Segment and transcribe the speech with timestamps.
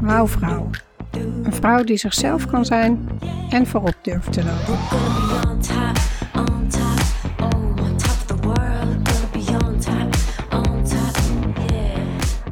[0.00, 0.70] Wauwvrouw.
[1.42, 3.08] Een vrouw die zichzelf kan zijn
[3.50, 4.78] en voorop durft te lopen.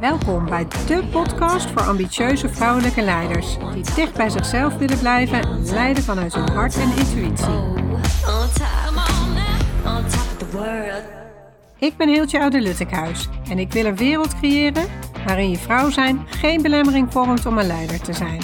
[0.00, 5.64] Welkom bij de podcast voor ambitieuze vrouwelijke leiders die dicht bij zichzelf willen blijven en
[5.64, 7.73] leiden vanuit hun hart en intuïtie.
[11.78, 14.86] Ik ben Hiltje Oude Luttekhuis en ik wil een wereld creëren
[15.26, 18.40] waarin je vrouw zijn geen belemmering vormt om een leider te zijn.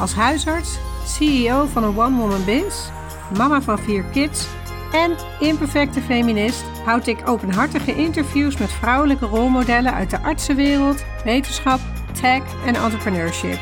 [0.00, 2.88] Als huisarts, CEO van een one-woman biz,
[3.36, 4.46] mama van vier kids
[4.92, 11.80] en imperfecte feminist houd ik openhartige interviews met vrouwelijke rolmodellen uit de artsenwereld, wetenschap,
[12.20, 13.58] tech en entrepreneurship.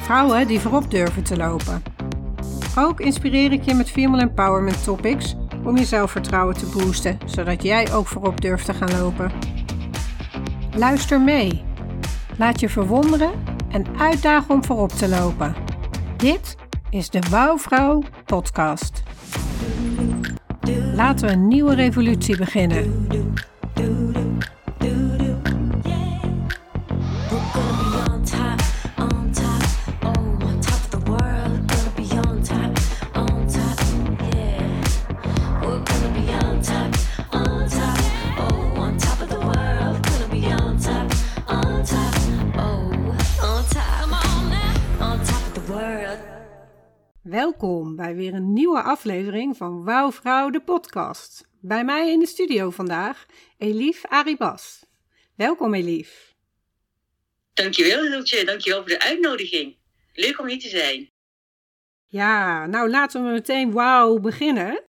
[0.00, 1.82] Vrouwen die voorop durven te lopen.
[2.78, 5.36] Ook inspireer ik je met female empowerment topics
[5.66, 9.32] om je zelfvertrouwen te boosten, zodat jij ook voorop durft te gaan lopen.
[10.76, 11.64] Luister mee.
[12.38, 13.30] Laat je verwonderen
[13.68, 15.54] en uitdagen om voorop te lopen.
[16.16, 16.56] Dit
[16.90, 19.02] is de Wouwvrouw podcast.
[20.94, 23.06] Laten we een nieuwe revolutie beginnen.
[47.46, 51.48] Welkom bij weer een nieuwe aflevering van Wauw Vrouw de podcast.
[51.60, 53.26] Bij mij in de studio vandaag
[53.58, 54.84] Elief Aribas.
[55.36, 56.34] Welkom Elief.
[57.54, 59.76] Dankjewel Hiltje, dankjewel voor de uitnodiging.
[60.12, 61.10] Leuk om hier te zijn.
[62.06, 64.84] Ja, nou laten we meteen wauw beginnen.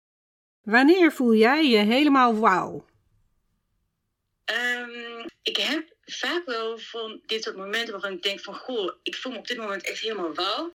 [0.62, 2.86] Wanneer voel jij je helemaal wauw?
[4.44, 9.14] Um, ik heb vaak wel van dit soort momenten waarvan ik denk van goh, ik
[9.14, 10.72] voel me op dit moment echt helemaal wauw.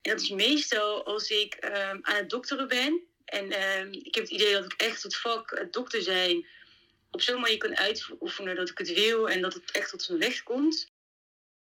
[0.00, 3.08] En dat is meestal als ik um, aan het dokteren ben.
[3.24, 6.46] En um, ik heb het idee dat ik echt het vak dokter zijn
[7.10, 10.20] op zo'n manier kan uitoefenen dat ik het wil en dat het echt tot zijn
[10.20, 10.86] recht komt.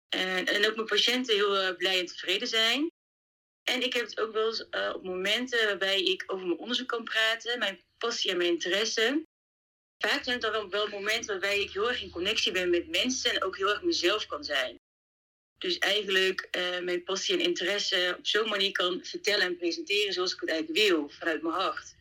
[0.10, 2.92] En, en ook mijn patiënten heel uh, blij en tevreden zijn.
[3.64, 7.04] En ik heb het ook wel uh, op momenten waarbij ik over mijn onderzoek kan
[7.04, 9.24] praten, mijn passie en mijn interesse.
[9.98, 13.32] Vaak zijn het dan wel momenten waarbij ik heel erg in connectie ben met mensen
[13.32, 14.80] en ook heel erg mezelf kan zijn.
[15.58, 20.34] Dus eigenlijk uh, mijn passie en interesse op zo'n manier kan vertellen en presenteren zoals
[20.34, 21.96] ik het eigenlijk wil, vanuit mijn hart.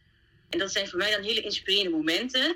[0.49, 2.55] En dat zijn voor mij dan hele inspirerende momenten.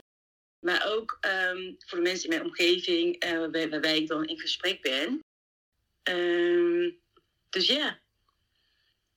[0.67, 3.39] Maar ook um, voor de mensen in mijn omgeving uh,
[3.71, 5.21] waarbij, ik dan in gesprek ben.
[6.11, 6.99] Um,
[7.51, 7.99] dus ja,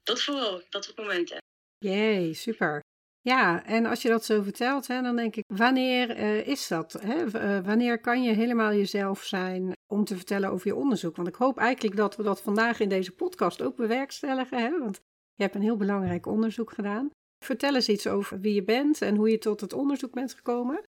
[0.04, 1.38] dat vooral, dat soort momenten.
[1.78, 2.82] Jee, super.
[3.26, 6.94] Ja, en als je dat zo vertelt, hè, dan denk ik, wanneer uh, is dat?
[6.94, 7.26] Hè?
[7.26, 11.16] Uh, wanneer kan je helemaal jezelf zijn om te vertellen over je onderzoek?
[11.16, 14.80] Want ik hoop eigenlijk dat we dat vandaag in deze podcast ook bewerkstelligen, hè?
[14.80, 14.96] want
[15.36, 17.10] je hebt een heel belangrijk onderzoek gedaan.
[17.46, 20.84] Vertel eens iets over wie je bent en hoe je tot het onderzoek bent gekomen.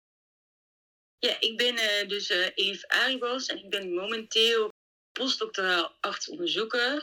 [1.17, 4.69] Ja, ik ben uh, dus Eve Aribos en ik ben momenteel
[5.11, 7.01] postdoctoraal artsonderzoeker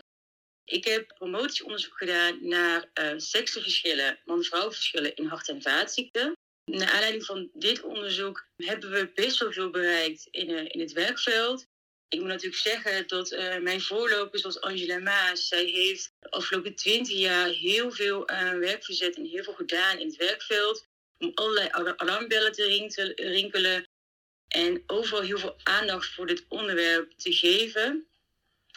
[0.64, 6.36] ik heb promotieonderzoek gedaan naar uh, seksenverschillen, man-vrouw verschillen in hart- en vaatziekten.
[6.64, 10.92] Naar aanleiding van dit onderzoek hebben we best wel veel bereikt in, uh, in het
[10.92, 11.66] werkveld.
[12.08, 16.74] Ik moet natuurlijk zeggen dat uh, mijn voorloper, zoals Angela Maas, zij heeft de afgelopen
[16.74, 18.24] twintig jaar heel veel
[18.58, 20.88] werk verzet en heel veel gedaan in het werkveld.
[21.18, 23.88] Om allerlei alarmbellen te rinkelen
[24.48, 28.09] en overal heel veel aandacht voor dit onderwerp te geven.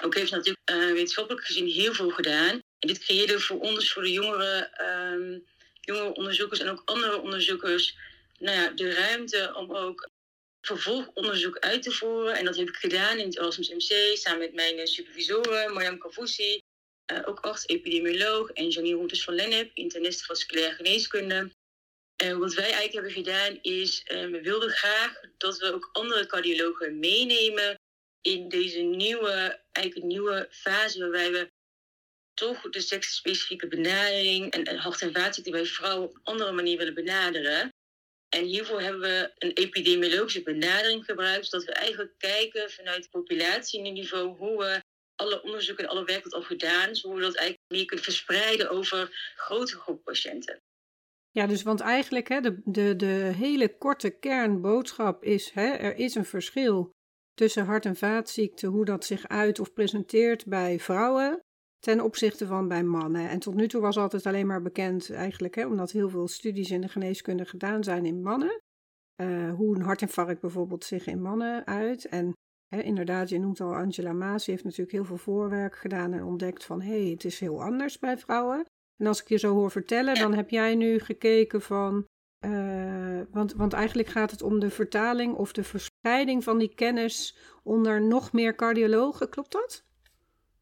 [0.01, 2.61] Ook heeft natuurlijk uh, wetenschappelijk gezien heel veel gedaan.
[2.79, 4.69] En dit creëerde voor ons, voor de jongere,
[5.13, 5.45] um,
[5.81, 7.97] jongere onderzoekers en ook andere onderzoekers,
[8.39, 10.09] nou ja, de ruimte om ook
[10.61, 12.35] vervolgonderzoek uit te voeren.
[12.35, 16.59] En dat heb ik gedaan in het Erasmus MC samen met mijn supervisoren, Marjam Kavousi,
[17.11, 21.51] uh, ook arts-epidemioloog en Janine Roeters van Lennep, internist vasculaire geneeskunde.
[22.15, 26.99] En wat wij eigenlijk hebben gedaan is, we wilden graag dat we ook andere cardiologen
[26.99, 27.79] meenemen
[28.23, 31.51] in deze nieuwe, eigenlijk nieuwe fase waarbij we
[32.33, 36.93] toch de seksspecifieke benadering en, hart- en vaatziekten bij vrouwen op een andere manier willen
[36.93, 37.69] benaderen.
[38.29, 44.57] En hiervoor hebben we een epidemiologische benadering gebruikt, zodat we eigenlijk kijken vanuit populatieniveau hoe
[44.57, 44.81] we
[45.15, 48.05] alle onderzoeken en alle werk wat al gedaan is, hoe we dat eigenlijk meer kunnen
[48.05, 50.61] verspreiden over grote groepen patiënten.
[51.31, 56.15] Ja, dus want eigenlijk hè, de, de, de hele korte kernboodschap is, hè, er is
[56.15, 56.91] een verschil
[57.33, 61.39] tussen hart- en vaatziekten, hoe dat zich uit of presenteert bij vrouwen
[61.79, 63.29] ten opzichte van bij mannen.
[63.29, 66.71] En tot nu toe was altijd alleen maar bekend eigenlijk, hè, omdat heel veel studies
[66.71, 68.61] in de geneeskunde gedaan zijn in mannen.
[69.21, 72.05] uh, hoe een hartinfarct bijvoorbeeld zich in mannen uit.
[72.05, 72.31] En
[72.67, 76.23] hè, inderdaad, je noemt al Angela Maas, die heeft natuurlijk heel veel voorwerk gedaan en
[76.23, 78.65] ontdekt van hé, hey, het is heel anders bij vrouwen.
[78.97, 82.05] En als ik je zo hoor vertellen, dan heb jij nu gekeken van.
[82.45, 85.63] Uh, want, want eigenlijk gaat het om de vertaling of de
[86.03, 89.83] verspreiding van die kennis onder nog meer cardiologen, klopt dat?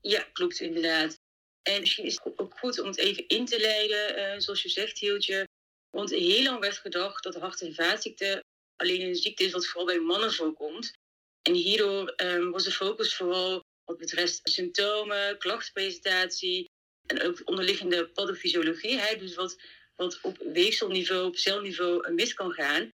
[0.01, 1.19] Ja, klopt inderdaad.
[1.61, 4.69] En misschien is het ook goed om het even in te leiden, uh, zoals je
[4.69, 5.47] zegt, Hieltje.
[5.89, 8.43] Want heel lang werd gedacht dat hart- en vaatziekte
[8.75, 10.93] alleen een ziekte is wat vooral bij mannen voorkomt.
[11.41, 16.69] En hierdoor um, was de focus vooral wat betreft symptomen, klachtenpresentatie
[17.07, 18.99] en ook onderliggende pathofysiologie.
[18.99, 19.61] Hè, dus wat,
[19.95, 22.89] wat op weefselniveau, op celniveau mis kan gaan.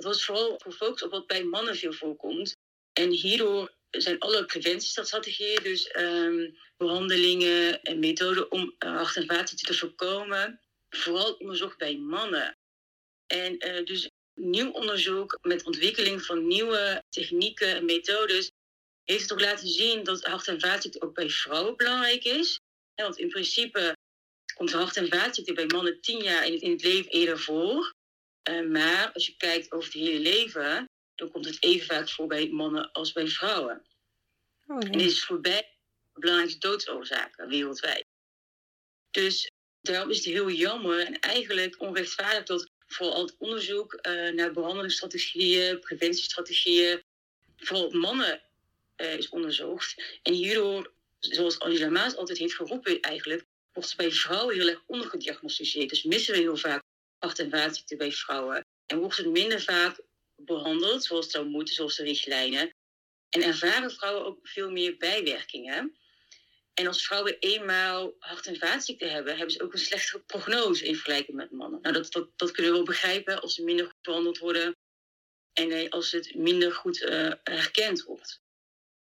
[0.00, 2.56] Dat was vooral gefocust op wat bij mannen veel voorkomt.
[2.92, 10.60] En hierdoor zijn alle preventiestrategieën, dus um, behandelingen en methoden om en vaatziekten te voorkomen,
[10.88, 12.56] vooral onderzocht bij mannen.
[13.26, 18.50] En uh, dus nieuw onderzoek met ontwikkeling van nieuwe technieken en methodes
[19.04, 22.60] heeft toch laten zien dat hart- en vaatziekten ook bij vrouwen belangrijk is.
[22.94, 23.96] Want in principe
[24.54, 27.98] komt hart- en vaatziekten bij mannen tien jaar het, in het leven eerder voor.
[28.48, 32.26] Uh, maar als je kijkt over het hele leven, dan komt het even vaak voor
[32.26, 33.86] bij mannen als bij vrouwen.
[34.66, 34.86] Oh, ja.
[34.86, 35.76] En dit is voorbij
[36.12, 38.04] de belangrijkste doodsoorzaken wereldwijd.
[39.10, 39.50] Dus
[39.80, 45.80] daarom is het heel jammer en eigenlijk onrechtvaardig dat vooral het onderzoek uh, naar behandelingsstrategieën,
[45.80, 47.02] preventiestrategieën,
[47.56, 48.42] vooral op mannen
[48.96, 50.18] uh, is onderzocht.
[50.22, 54.82] En hierdoor, zoals Angela Maas altijd heeft geroepen eigenlijk, wordt het bij vrouwen heel erg
[54.86, 55.88] ondergediagnosticeerd.
[55.88, 56.82] Dus missen we heel vaak
[57.20, 58.66] hart- en vaatziekten bij vrouwen.
[58.86, 60.00] En wordt het minder vaak
[60.36, 62.74] behandeld zoals het zou moeten, zoals de richtlijnen.
[63.28, 65.98] En ervaren vrouwen ook veel meer bijwerkingen.
[66.74, 70.94] En als vrouwen eenmaal hart- en vaatziekten hebben, hebben ze ook een slechtere prognose in
[70.94, 71.80] vergelijking met mannen.
[71.80, 74.76] Nou, dat, dat, dat kunnen we wel begrijpen als ze minder goed behandeld worden
[75.52, 78.40] en als het minder goed uh, herkend wordt.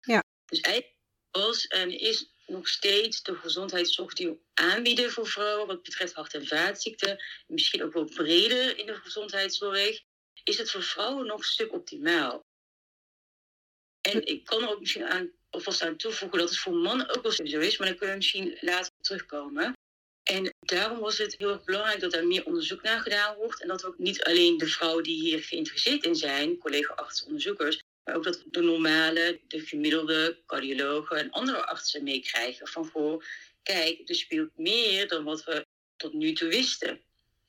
[0.01, 0.23] Ja.
[0.45, 0.97] Dus eigenlijk
[1.31, 6.35] was en is nog steeds de gezondheidszorg die we aanbieden voor vrouwen wat betreft hart-
[6.35, 10.01] en vaatziekten, misschien ook wel breder in de gezondheidszorg,
[10.45, 12.45] is het voor vrouwen nog een stuk optimaal.
[14.01, 17.23] En ik kan er ook misschien aan, alvast aan toevoegen dat het voor mannen ook
[17.23, 19.73] wel zo is, maar dan kunnen we misschien later terugkomen.
[20.23, 23.63] En daarom was het heel erg belangrijk dat er meer onderzoek naar gedaan wordt.
[23.63, 28.25] En dat ook niet alleen de vrouwen die hier geïnteresseerd in zijn, collega-artsen, onderzoekers, ook
[28.25, 32.69] dat de normale, de gemiddelde cardiologen en andere artsen meekrijgen.
[32.69, 33.23] Van goh,
[33.63, 35.67] kijk, er speelt meer dan wat we
[35.97, 37.01] tot nu toe wisten.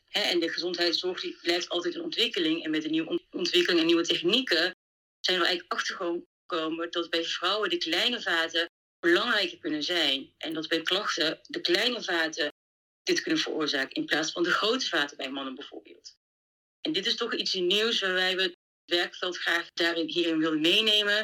[0.10, 2.64] En de gezondheidszorg die blijft altijd een ontwikkeling.
[2.64, 4.76] En met de nieuwe ontwikkeling en nieuwe technieken
[5.20, 8.70] zijn we eigenlijk achtergekomen dat bij vrouwen de kleine vaten
[9.00, 10.34] belangrijker kunnen zijn.
[10.38, 12.54] En dat bij klachten de kleine vaten
[13.04, 16.18] dit kunnen veroorzaken in plaats van de grote vaten bij mannen bijvoorbeeld.
[16.82, 21.18] En dit is toch iets nieuws waarbij we werkveld graag daarin hierin wilden meenemen.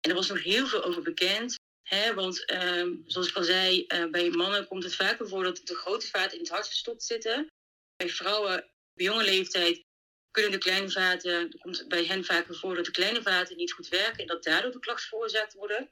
[0.00, 1.60] En er was nog heel veel over bekend.
[1.82, 5.60] Hè, want uh, zoals ik al zei, uh, bij mannen komt het vaker voor dat
[5.64, 7.50] de grote vaten in het hart verstopt zitten.
[7.96, 9.84] Bij vrouwen op jonge leeftijd
[10.30, 13.88] kunnen de kleine vaten, komt bij hen vaker voor dat de kleine vaten niet goed
[13.88, 15.90] werken en dat daardoor de klachten veroorzaakt worden.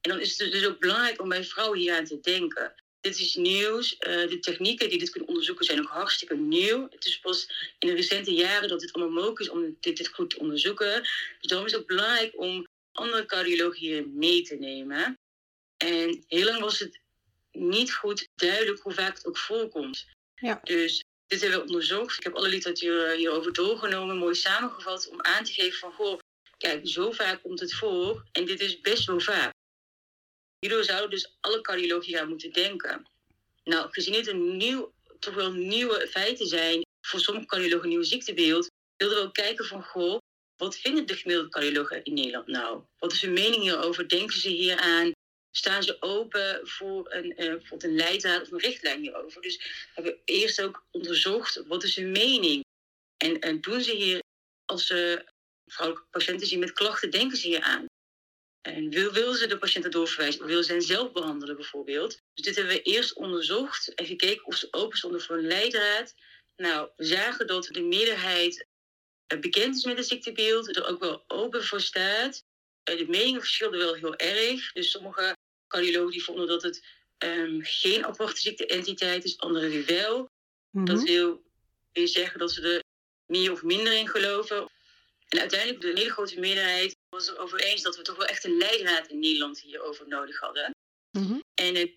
[0.00, 2.82] En dan is het dus ook belangrijk om bij vrouwen hier aan te denken.
[3.00, 3.92] Dit is nieuws.
[3.92, 6.86] Uh, de technieken die dit kunnen onderzoeken zijn ook hartstikke nieuw.
[6.90, 10.08] Het is pas in de recente jaren dat het allemaal mogelijk is om dit, dit
[10.08, 11.02] goed te onderzoeken.
[11.02, 15.18] Dus daarom is het ook belangrijk om andere cardiologen hier mee te nemen.
[15.76, 17.00] En heel lang was het
[17.52, 20.06] niet goed duidelijk hoe vaak het ook voorkomt.
[20.34, 20.60] Ja.
[20.62, 22.16] Dus dit hebben we onderzocht.
[22.16, 26.18] Ik heb alle literatuur hierover doorgenomen, mooi samengevat, om aan te geven van, goh,
[26.56, 29.56] kijk, zo vaak komt het voor en dit is best wel vaak.
[30.58, 33.06] Hierdoor zouden dus alle cardiologen hier aan moeten denken.
[33.64, 38.02] Nou, gezien dit een nieuw, toch wel nieuwe feiten zijn, voor sommige cardiologen een nieuw
[38.02, 40.18] ziektebeeld, wilden we ook kijken van, goh,
[40.56, 42.82] wat vinden de gemiddelde cardiologen in Nederland nou?
[42.98, 44.08] Wat is hun mening hierover?
[44.08, 45.12] Denken ze hier aan?
[45.50, 49.42] Staan ze open voor een, bijvoorbeeld een leidraad of een richtlijn hierover?
[49.42, 52.64] Dus we hebben eerst ook onderzocht, wat is hun mening?
[53.16, 54.22] En, en doen ze hier,
[54.64, 55.24] als ze
[55.66, 57.86] vrouwelijke patiënten zien met klachten, denken ze hier aan?
[58.74, 60.40] En wil, wil ze de patiënten doorverwijzen?
[60.40, 62.22] Of wil ze hen zelf behandelen bijvoorbeeld?
[62.34, 66.14] Dus dit hebben we eerst onderzocht en gekeken of ze open stonden voor een leidraad.
[66.56, 68.66] Nou, we zagen dat de meerderheid
[69.40, 72.44] bekend is met het ziektebeeld, er ook wel open voor staat.
[72.82, 74.72] De meningen verschilden wel heel erg.
[74.72, 75.36] Dus sommige
[75.68, 76.86] cardiologen die vonden dat het
[77.18, 80.30] um, geen aparte ziekteentiteit is, anderen weer wel.
[80.70, 80.94] Mm-hmm.
[80.94, 81.42] Dat wil
[81.92, 82.82] weer zeggen dat ze er
[83.26, 84.68] meer of minder in geloven.
[85.28, 88.44] En uiteindelijk, de hele grote meerderheid was er over eens dat we toch wel echt
[88.44, 90.70] een leidraad in Nederland hierover nodig hadden.
[91.10, 91.42] Mm-hmm.
[91.54, 91.92] En uh,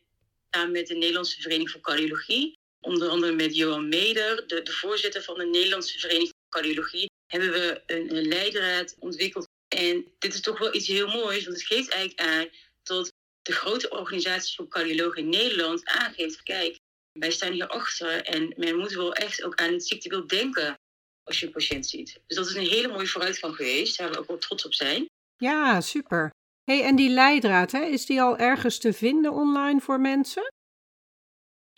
[0.50, 5.24] samen met de Nederlandse Vereniging voor Cardiologie, onder andere met Johan Meder, de, de voorzitter
[5.24, 9.48] van de Nederlandse Vereniging voor Cardiologie, hebben we een, een leidraad ontwikkeld.
[9.68, 12.50] En dit is toch wel iets heel moois, want het geeft eigenlijk aan
[12.84, 16.80] dat de grote organisatie voor cardiologen in Nederland aangeeft: kijk,
[17.12, 20.80] wij staan hier achter en men moet wel echt ook aan het ziektebeeld denken
[21.24, 22.22] als je een patiënt ziet.
[22.28, 25.10] Dus dat is een hele mooie vooruitgang geweest, waar we ook wel trots op zijn.
[25.38, 26.30] Ja, super.
[26.64, 30.54] Hey, en die leidraad, hè, is die al ergens te vinden online voor mensen?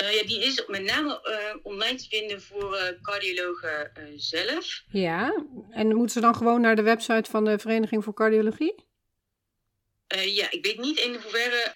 [0.01, 4.83] Uh, ja, die is met name uh, online te vinden voor uh, cardiologen zelf.
[4.87, 8.75] Ja, en moeten ze dan gewoon naar de website van de Vereniging voor Cardiologie?
[10.07, 11.75] ja, ik weet niet in hoeverre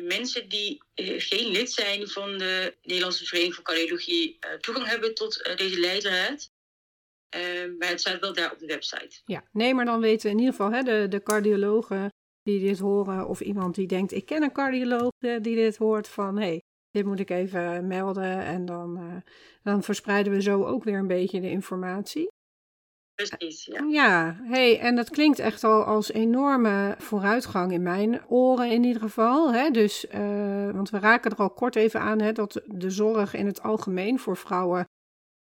[0.00, 0.82] mensen die
[1.16, 6.50] geen lid zijn van de Nederlandse Vereniging voor Cardiologie toegang hebben tot deze leidraad.
[7.78, 9.20] Maar het staat wel daar op de website.
[9.24, 12.10] Ja, nee, maar dan weten in ieder geval hè, de, de cardiologen
[12.42, 16.36] die dit horen, of iemand die denkt: ik ken een cardioloog die dit hoort, van
[16.36, 18.40] hé, hey, dit moet ik even melden.
[18.44, 19.16] En dan, uh,
[19.62, 22.28] dan verspreiden we zo ook weer een beetje de informatie.
[23.14, 23.86] Precies, ja.
[23.88, 29.02] Ja, hey, en dat klinkt echt al als enorme vooruitgang in mijn oren in ieder
[29.02, 29.52] geval.
[29.52, 29.70] Hè?
[29.70, 33.46] Dus, uh, want we raken er al kort even aan hè, dat de zorg in
[33.46, 34.84] het algemeen voor vrouwen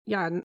[0.03, 0.41] ja,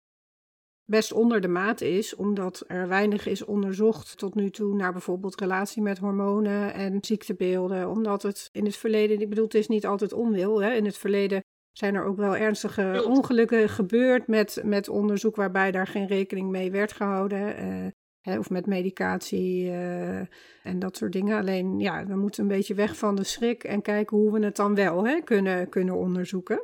[0.89, 5.39] best onder de maat is, omdat er weinig is onderzocht tot nu toe naar bijvoorbeeld
[5.39, 7.89] relatie met hormonen en ziektebeelden.
[7.89, 10.61] Omdat het in het verleden, ik bedoel, het is niet altijd onwil.
[10.61, 10.73] Hè?
[10.73, 15.87] In het verleden zijn er ook wel ernstige ongelukken gebeurd met, met onderzoek waarbij daar
[15.87, 17.63] geen rekening mee werd gehouden.
[17.63, 17.87] Uh,
[18.21, 20.17] hè, of met medicatie uh,
[20.63, 21.37] en dat soort dingen.
[21.37, 24.55] Alleen ja, we moeten een beetje weg van de schrik en kijken hoe we het
[24.55, 26.61] dan wel hè, kunnen, kunnen onderzoeken.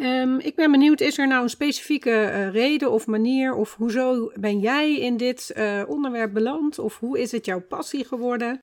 [0.00, 4.32] Um, ik ben benieuwd, is er nou een specifieke uh, reden of manier of hoezo
[4.34, 8.58] ben jij in dit uh, onderwerp beland of hoe is het jouw passie geworden?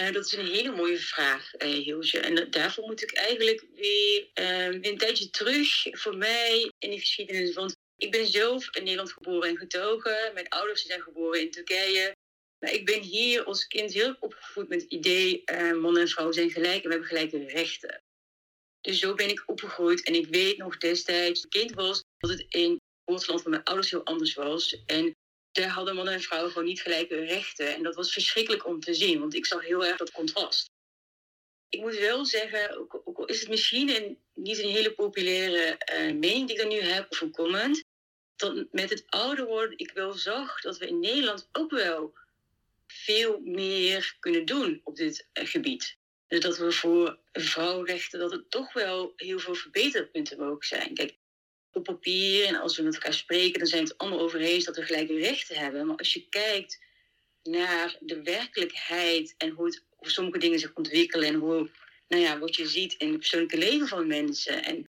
[0.00, 2.20] Uh, dat is een hele mooie vraag, Hilsje.
[2.20, 6.98] En daarvoor moet ik eigenlijk weer, ehm, weer, een tijdje terug voor mij in de
[6.98, 7.54] geschiedenis.
[7.54, 10.30] Want ik ben zelf in Nederland geboren en getogen.
[10.34, 12.16] Mijn ouders zijn geboren in Turkije.
[12.58, 15.42] Maar ik ben hier als kind heel opgevoed met het idee:
[15.80, 18.01] man en vrouw zijn gelijk en we hebben gelijke rechten.
[18.82, 20.02] Dus zo ben ik opgegroeid.
[20.02, 24.04] En ik weet nog destijds, kind was, dat het in geboorteland van mijn ouders heel
[24.04, 24.82] anders was.
[24.86, 25.16] En
[25.52, 27.74] daar hadden mannen en vrouwen gewoon niet gelijke rechten.
[27.74, 30.70] En dat was verschrikkelijk om te zien, want ik zag heel erg dat contrast.
[31.68, 36.46] Ik moet wel zeggen, ook, al is het misschien niet een hele populaire uh, mening
[36.46, 37.84] die ik dan nu heb of een comment,
[38.36, 42.14] dat met het ouder worden ik wel zag dat we in Nederland ook wel
[42.86, 45.96] veel meer kunnen doen op dit uh, gebied.
[46.40, 50.94] Dat we voor vrouwenrechten dat het toch wel heel veel verbeterpunten mogen zijn.
[50.94, 51.16] Kijk,
[51.72, 54.76] op papier en als we met elkaar spreken, dan zijn het allemaal over eens dat
[54.76, 55.86] we gelijke rechten hebben.
[55.86, 56.80] Maar als je kijkt
[57.42, 61.70] naar de werkelijkheid en hoe, het, hoe sommige dingen zich ontwikkelen en hoe,
[62.08, 64.64] nou ja, wat je ziet in het persoonlijke leven van mensen.
[64.64, 64.88] En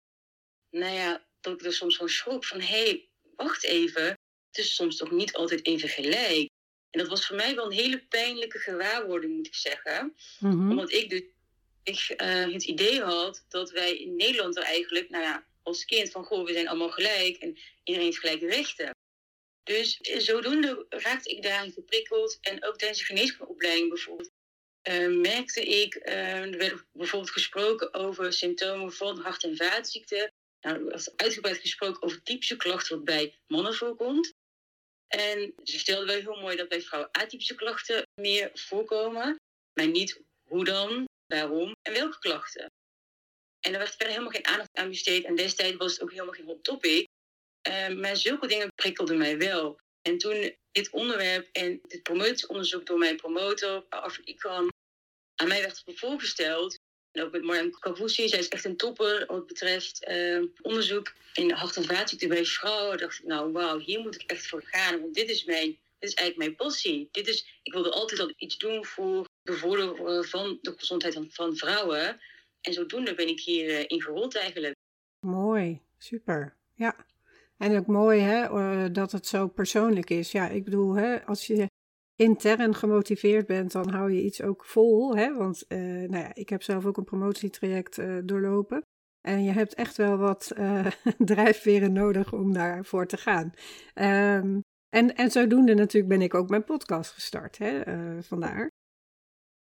[0.70, 4.04] nou ja, dat ik er soms van schrok van, hé, hey, wacht even,
[4.48, 6.50] het is soms toch niet altijd even gelijk.
[6.92, 10.16] En dat was voor mij wel een hele pijnlijke gewaarwording, moet ik zeggen.
[10.40, 10.70] Mhm.
[10.70, 11.22] Omdat ik dus
[11.84, 16.12] ik, uh, het idee had dat wij in Nederland er eigenlijk, nou ja, als kind
[16.12, 18.96] van goh, we zijn allemaal gelijk en iedereen heeft gelijke rechten.
[19.64, 22.38] Dus zodoende raakte ik daarin geprikkeld.
[22.42, 24.32] En ook tijdens de geneeskundeopleiding bijvoorbeeld
[24.90, 30.32] uh, merkte ik, uh, er werd bijvoorbeeld gesproken over symptomen van hart- en vaatziekten.
[30.62, 34.34] Nou, er werd uitgebreid gesproken over typische klachten wat bij mannen voorkomt.
[35.12, 39.36] En ze vertelden wel heel mooi dat bij vrouwen atypische klachten meer voorkomen.
[39.74, 42.72] Maar niet hoe dan, waarom en welke klachten.
[43.60, 45.24] En er werd verder helemaal geen aandacht aan besteed.
[45.24, 47.08] En destijds was het ook helemaal geen hot topic.
[47.68, 49.80] Uh, maar zulke dingen prikkelden mij wel.
[50.02, 53.86] En toen dit onderwerp en dit promotieonderzoek door mijn promotor,
[54.24, 54.70] Ikram,
[55.36, 56.80] aan mij werd voorgesteld.
[57.12, 61.52] En ook met Marjan Kavusi, zij is echt een topper wat betreft uh, onderzoek in
[61.52, 62.98] hart- en vaatziekten bij vrouwen.
[62.98, 65.02] dacht ik, nou wauw, hier moet ik echt voor gaan.
[65.02, 67.10] Want dit is, mijn, dit is eigenlijk mijn passie.
[67.12, 72.20] Dit is, ik wilde altijd al iets doen voor bevorderen van de gezondheid van, vrouwen.
[72.62, 74.76] En zodoende ben ik hier uh, in gerold eigenlijk.
[75.20, 76.56] Mooi, super.
[76.76, 77.06] Ja.
[77.58, 80.32] En ook mooi hè, uh, dat het zo persoonlijk is.
[80.32, 81.70] Ja, ik bedoel, hè, als je
[82.22, 85.16] intern gemotiveerd bent, dan hou je iets ook vol.
[85.16, 85.38] Hè?
[85.38, 88.82] Want uh, nou ja, ik heb zelf ook een promotietraject uh, doorlopen.
[89.22, 90.86] En je hebt echt wel wat uh,
[91.18, 93.54] drijfveren nodig om daarvoor te gaan.
[93.94, 97.58] Um, en, en zodoende natuurlijk ben ik ook mijn podcast gestart.
[97.58, 97.82] Hè?
[98.24, 98.70] vandaar.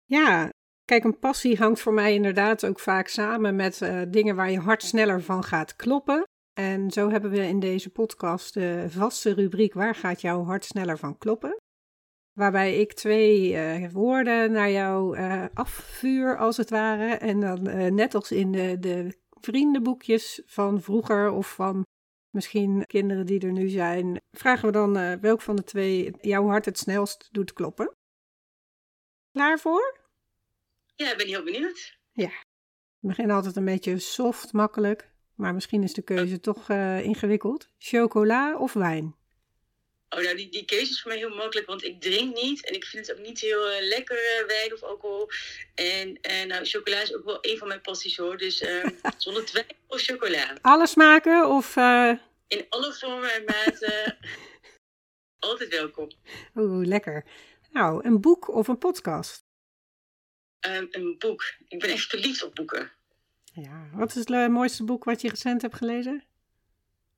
[0.06, 0.50] Ja,
[0.86, 4.84] kijk, een passie hangt voor mij inderdaad ook vaak samen met dingen waar je hart
[4.84, 6.24] sneller van gaat kloppen.
[6.60, 10.98] En zo hebben we in deze podcast de vaste rubriek Waar gaat jouw hart sneller
[10.98, 11.58] van kloppen?
[12.38, 17.16] Waarbij ik twee uh, woorden naar jou uh, afvuur, als het ware.
[17.16, 21.86] En dan uh, net als in de, de, vriendenboekjes van vroeger of van
[22.30, 26.66] misschien kinderen die er nu zijn, vragen we dan welk van de twee jouw hart
[26.66, 27.96] het snelst doet kloppen.
[29.32, 30.00] Klaar voor?
[30.96, 31.98] Ja, ik ben heel benieuwd.
[32.12, 32.32] Ja,
[33.00, 36.70] we beginnen altijd een beetje soft, makkelijk, maar misschien is de keuze toch
[37.02, 37.70] ingewikkeld.
[37.78, 39.17] Chocola of wijn?
[40.10, 42.66] Oh, nou, die, die keuze is voor mij heel makkelijk, want ik drink niet.
[42.66, 45.30] En ik vind het ook niet heel uh, lekker, uh, wijn of alcohol.
[45.76, 48.38] En uh, nou, chocola is ook wel een van mijn passies hoor.
[48.38, 50.58] Dus ehm, zonder twijfel chocola.
[50.62, 51.76] Alle smaken of...
[52.48, 54.18] In alle vormen en maten.
[55.40, 56.08] Altijd welkom.
[56.56, 57.26] Oeh, lekker.
[57.72, 59.46] Nou, een boek of een podcast?
[60.68, 61.54] Um, een boek.
[61.68, 62.92] Ik ben echt verliefd op boeken.
[63.54, 66.24] Ja, wat is het mooiste boek wat je recent hebt gelezen?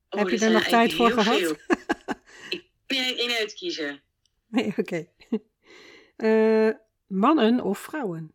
[0.10, 1.56] Oh, Heb je er nog tijd voor gehad?
[2.90, 4.04] Nee, één uitkiezen.
[4.48, 4.80] Nee, oké.
[4.80, 5.14] Okay.
[6.18, 6.74] Uh,
[7.08, 8.34] mannen of vrouwen?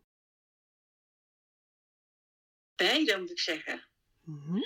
[2.75, 3.87] Beide, moet ik zeggen.
[4.23, 4.63] Mm -hmm.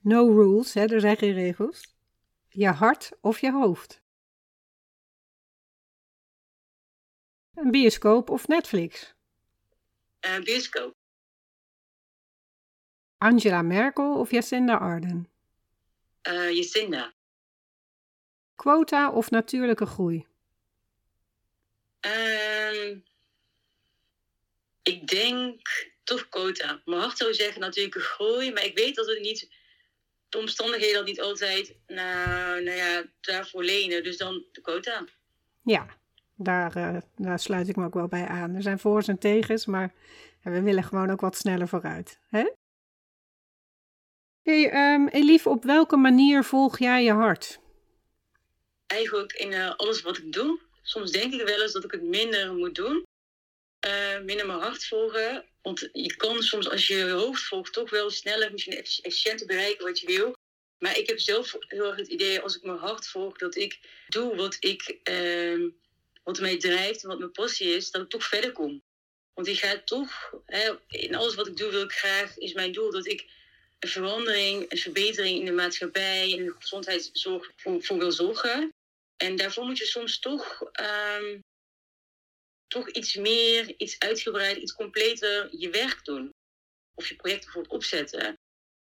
[0.00, 0.84] No rules, hè?
[0.86, 1.94] er zijn geen regels.
[2.48, 4.02] Je hart of je hoofd?
[7.54, 9.14] Een bioscoop of Netflix?
[10.20, 10.96] Uh, bioscoop.
[13.18, 15.28] Angela Merkel of Jacinda Arden?
[16.28, 17.14] Uh, Jacinda.
[18.56, 20.26] Quota of natuurlijke groei?
[22.06, 22.96] Uh,
[24.82, 25.60] ik denk
[26.04, 26.82] toch quota.
[26.84, 29.50] Mijn hart zou zeggen natuurlijke groei, maar ik weet dat het niet,
[30.28, 34.02] de omstandigheden dat niet altijd nou, nou ja, daarvoor lenen.
[34.02, 35.04] Dus dan de quota.
[35.62, 35.86] Ja,
[36.34, 38.54] daar, uh, daar sluit ik me ook wel bij aan.
[38.54, 39.94] Er zijn voor's en tegens, maar
[40.42, 42.18] we willen gewoon ook wat sneller vooruit.
[42.28, 42.50] Hè?
[44.42, 47.60] Hey, um, Elief, op welke manier volg jij je hart?
[48.86, 50.60] Eigenlijk in uh, alles wat ik doe.
[50.82, 53.06] Soms denk ik wel eens dat ik het minder moet doen.
[53.86, 55.44] Uh, minder mijn hart volgen.
[55.62, 59.84] Want je kan soms als je je hoofd volgt toch wel sneller, misschien efficiënter bereiken
[59.84, 60.36] wat je wil.
[60.78, 63.78] Maar ik heb zelf heel erg het idee, als ik mijn hart volg, dat ik
[64.08, 65.70] doe wat, ik, uh,
[66.22, 68.82] wat mij drijft en wat mijn passie is, dat ik toch verder kom.
[69.34, 72.72] Want ik ga toch, hè, in alles wat ik doe, wil ik graag, is mijn
[72.72, 73.30] doel dat ik
[73.86, 78.72] verandering, een verbetering in de maatschappij en de gezondheidszorg voor, wil zorgen.
[79.16, 81.40] En daarvoor moet je soms toch, um,
[82.66, 86.30] toch iets meer, iets uitgebreid, iets completer je werk doen.
[86.94, 88.38] Of je project bijvoorbeeld opzetten.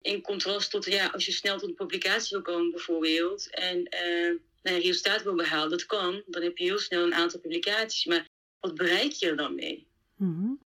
[0.00, 3.50] In contrast tot, ja, als je snel tot een publicatie wil komen bijvoorbeeld.
[3.50, 6.22] En uh, nou, resultaat wil behalen, dat kan.
[6.26, 8.04] Dan heb je heel snel een aantal publicaties.
[8.04, 8.28] Maar
[8.60, 9.86] wat bereik je er dan mee?
[10.16, 10.60] -hmm.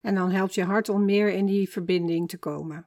[0.00, 2.86] En dan helpt je hart om meer in die verbinding te komen.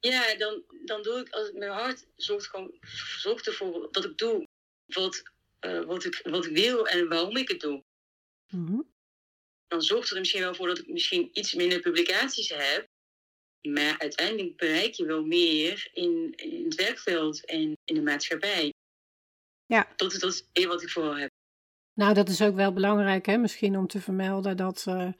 [0.00, 2.78] Ja, dan, dan doe ik, als mijn hart zorgt, gewoon,
[3.18, 4.46] zorgt ervoor dat ik doe
[4.86, 5.22] wat,
[5.60, 7.84] uh, wat, ik, wat ik wil en waarom ik het doe.
[8.48, 8.90] Mm -hmm.
[9.66, 12.86] Dan zorgt het er misschien wel voor dat ik misschien iets minder publicaties heb.
[13.62, 18.72] Maar uiteindelijk bereik je wel meer in, in het werkveld en in de maatschappij.
[19.66, 19.92] Ja.
[19.96, 21.30] Dat, dat is wat ik vooral heb.
[21.94, 23.36] Nou, dat is ook wel belangrijk, hè?
[23.36, 25.12] misschien om te vermelden dat uh,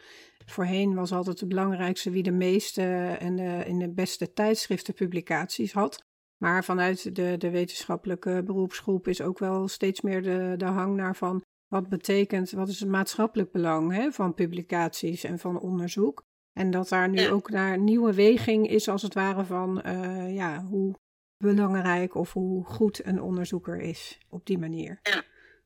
[0.50, 2.82] voorheen was altijd het belangrijkste wie de meeste
[3.18, 6.06] en de, in de beste tijdschriftenpublicaties had.
[6.36, 11.16] Maar vanuit de, de wetenschappelijke beroepsgroep is ook wel steeds meer de, de hang naar
[11.16, 16.22] van wat betekent, wat is het maatschappelijk belang hè, van publicaties en van onderzoek.
[16.52, 17.30] En dat daar nu Ja.
[17.30, 20.94] ook naar nieuwe weging is, als het ware, van eh, ja, hoe
[21.36, 24.98] belangrijk of hoe goed een onderzoeker is op die manier.
[25.02, 25.24] Ja.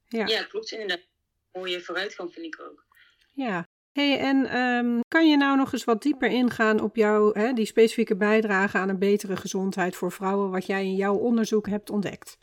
[0.08, 0.26] Ja.
[0.26, 1.00] Ja, klopt inderdaad.
[1.52, 2.86] Mooie vooruitgang vind ik ook.
[3.32, 3.66] Ja.
[3.92, 7.66] Hey, en ehm, kan je nou nog eens wat dieper ingaan op jouw, hè, die
[7.66, 12.38] specifieke bijdrage aan een betere gezondheid voor vrouwen, wat jij in jouw onderzoek hebt ontdekt?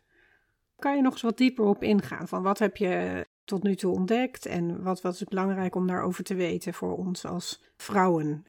[0.76, 2.28] Kan je nog eens wat dieper op ingaan?
[2.28, 6.24] Van wat heb je tot nu toe ontdekt en wat, wat is belangrijk om daarover
[6.24, 8.46] te weten voor ons als vrouwen?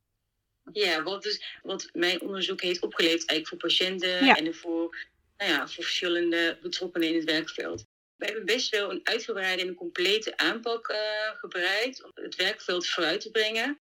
[0.72, 4.36] Ja, wat, dus, wat mijn onderzoek heeft opgeleverd eigenlijk voor patiënten Ja.
[4.36, 4.96] en voor,
[5.36, 7.84] nou ja, voor verschillende betrokkenen in het werkveld.
[8.20, 13.20] We hebben best wel een uitgebreide en complete aanpak eh, gebruikt om het werkveld vooruit
[13.20, 13.80] te brengen.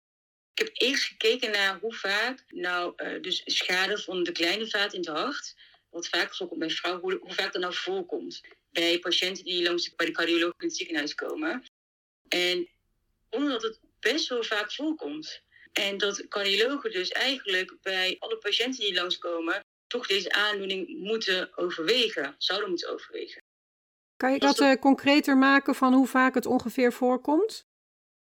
[0.54, 4.94] Ik heb eerst gekeken naar hoe vaak nou eh, dus schade van de kleine vaat
[4.94, 5.56] in het hart,
[5.90, 8.42] wat vaak voorkomt bij vrouwen, hoe, hoe vaak dat nou voorkomt
[8.72, 11.64] bij patiënten die langs de, bij de cardioloog in het ziekenhuis komen.
[12.28, 12.70] En
[13.30, 15.42] omdat het best wel vaak voorkomt.
[15.72, 22.36] En dat cardiologen dus eigenlijk bij alle patiënten die langskomen, toch deze aandoening moeten overwegen,
[22.38, 23.43] zouden moeten overwegen.
[24.18, 27.66] Kan je Dat eh, concreter maken van hoe vaak het ongeveer voorkomt?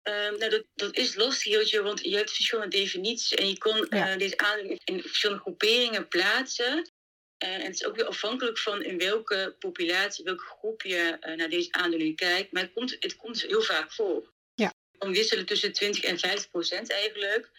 [0.03, 4.11] Ehm, nou, dat, dat is lastig, want je hebt verschillende definities en je Ja.
[4.13, 6.91] eh, deze aandoening in verschillende groeperingen plaatsen.
[7.39, 11.49] En het is ook weer afhankelijk van in welke populatie, welke groep je eh, naar
[11.49, 12.53] deze aandoening kijkt.
[12.53, 14.33] Maar het komt, het komt heel vaak voor.
[14.55, 14.73] Ja.
[14.99, 17.51] Kan wisselen tussen 20 en 50 procent eigenlijk.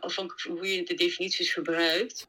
[0.00, 2.28] afhankelijk van hoe je de definities gebruikt.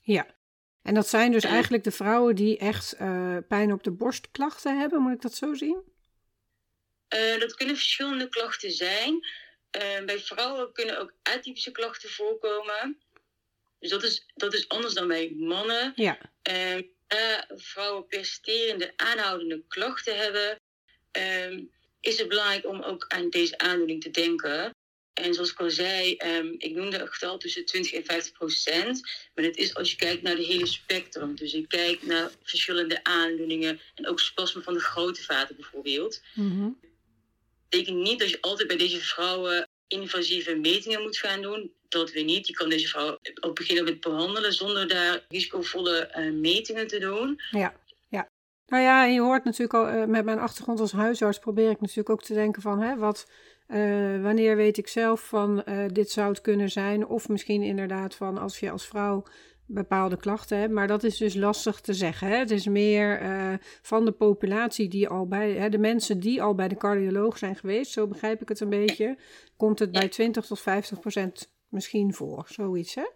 [0.00, 0.37] Ja.
[0.82, 4.78] En dat zijn dus eigenlijk de vrouwen die echt eh, pijn op de borst klachten
[4.78, 5.82] hebben, moet ik dat zo zien?
[7.08, 9.26] Eh, dat kunnen verschillende klachten zijn.
[9.70, 12.98] Eh, bij vrouwen kunnen ook atypische klachten voorkomen.
[13.78, 15.92] Dus dat is, dat is anders dan bij mannen.
[15.94, 16.18] Ja.
[16.42, 16.82] Ehm,
[17.48, 20.60] vrouwen persisterende aanhoudende klachten hebben,
[21.10, 21.64] ehm,
[22.00, 24.74] is het belangrijk om ook aan deze aandoening te denken.
[25.18, 29.00] En zoals ik al zei, ehm, ik noemde een getal tussen 20 en 50 procent.
[29.34, 31.34] Maar het is als je kijkt naar de hele spectrum.
[31.34, 36.22] Dus je kijkt naar verschillende aandoeningen en ook spasmen van de grote vaten bijvoorbeeld.
[36.34, 36.68] Mhm.
[37.68, 41.72] betekent niet dat je altijd bij deze vrouwen invasieve metingen moet gaan doen.
[41.88, 42.46] Dat weer niet.
[42.46, 47.40] Je kan deze vrouw ook beginnen met behandelen zonder daar risicovolle eh, metingen te doen.
[47.50, 47.74] Ja,
[48.08, 48.28] ja.
[48.66, 52.10] Nou ja, je hoort natuurlijk al, eh, met mijn achtergrond als huisarts probeer ik natuurlijk
[52.10, 53.26] ook te denken van, hè, wat,
[53.68, 57.06] eh, wanneer weet ik zelf van eh, dit zou het kunnen zijn?
[57.06, 59.24] Of misschien inderdaad van als je als vrouw
[59.66, 60.72] bepaalde klachten hebt.
[60.72, 62.28] Maar dat is dus lastig te zeggen.
[62.28, 62.36] Hè?
[62.36, 66.54] Het is meer eh, van de populatie die al bij, hè, de mensen die al
[66.54, 69.18] bij de cardioloog zijn geweest, zo begrijp ik het een beetje,
[69.56, 72.44] komt het bij 20 tot 50 procent misschien voor.
[72.48, 73.06] Zoiets, hè?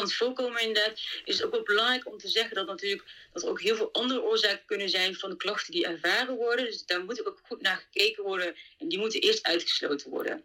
[0.00, 1.00] Het voorkomen inderdaad.
[1.24, 3.92] Is het ook wel belangrijk om te zeggen dat natuurlijk dat er ook heel veel
[3.92, 6.64] andere oorzaken kunnen zijn van de klachten die ervaren worden.
[6.64, 10.44] Dus daar moet ook goed naar gekeken worden en die moeten eerst uitgesloten worden.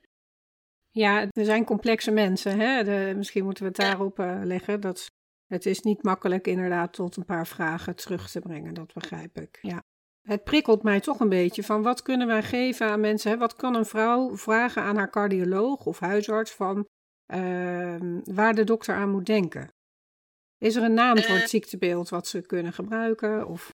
[0.90, 2.60] Ja, er zijn complexe mensen.
[2.60, 2.84] Hè?
[2.84, 4.82] De, misschien moeten we het daarop eh, leggen.
[4.82, 5.12] Dat
[5.48, 8.74] het is niet makkelijk inderdaad tot een paar vragen terug te brengen.
[8.74, 9.60] Dat begrijp ik.
[9.62, 9.84] Ja.
[10.22, 13.32] Het prikkelt mij toch een beetje van wat kunnen wij geven aan mensen?
[13.32, 13.38] Hè?
[13.38, 16.88] Wat kan een vrouw vragen aan haar cardioloog of huisarts van
[18.24, 19.74] waar de dokter aan moet denken?
[20.58, 21.42] Is er een naam voor Eh.
[21.42, 23.48] het ziektebeeld wat ze kunnen gebruiken?
[23.48, 23.70] Of...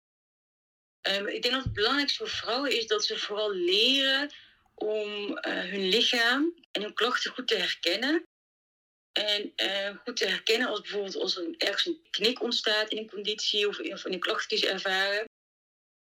[1.01, 4.33] Ehm, ik denk dat het belangrijkste voor vrouwen is dat ze vooral leren
[4.75, 8.23] om eh, hun lichaam en hun klachten goed te herkennen.
[9.13, 13.11] En eh, goed te herkennen als bijvoorbeeld als er ergens een knik ontstaat in een
[13.11, 15.25] conditie of in, of in een klacht die ze ervaren.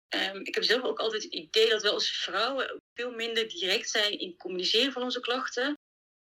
[0.09, 3.91] Ehm, ik heb zelf ook altijd het idee dat we als vrouwen veel minder direct
[3.91, 5.75] zijn in communiceren van onze klachten.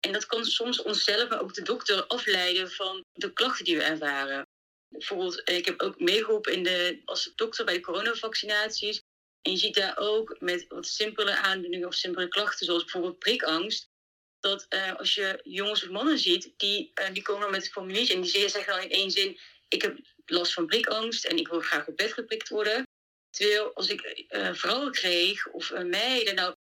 [0.00, 3.82] En dat kan soms onszelf, maar ook de dokter afleiden van de klachten die we
[3.82, 4.46] ervaren.
[4.88, 9.02] Bijvoorbeeld, eh, ik heb ook meegeholpen in de, als dokter bij de coronavaccinaties.
[9.42, 13.88] En je ziet daar ook met wat simpele aandoeningen of simpele klachten, zoals bijvoorbeeld prikangst.
[14.40, 17.72] Dat eh, als je jongens of mannen ziet, die, eh, die komen dan met het
[17.72, 21.48] formuliertje en die zeggen dan in één zin: Ik heb last van prikangst en ik
[21.48, 22.86] wil graag op bed geprikt worden.
[23.30, 26.54] Terwijl als ik vrouwen kreeg of meiden, nou,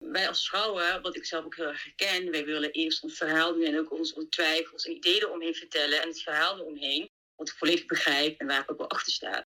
[0.00, 3.52] wij als vrouwen, wat ik zelf ook heel erg herken, wij willen eerst ons verhaal
[3.52, 7.54] doen en ook onze twijfels en ideeën eromheen vertellen en het verhaal eromheen, wat ik
[7.54, 9.46] volledig begrijp en waar ik ook achter sta.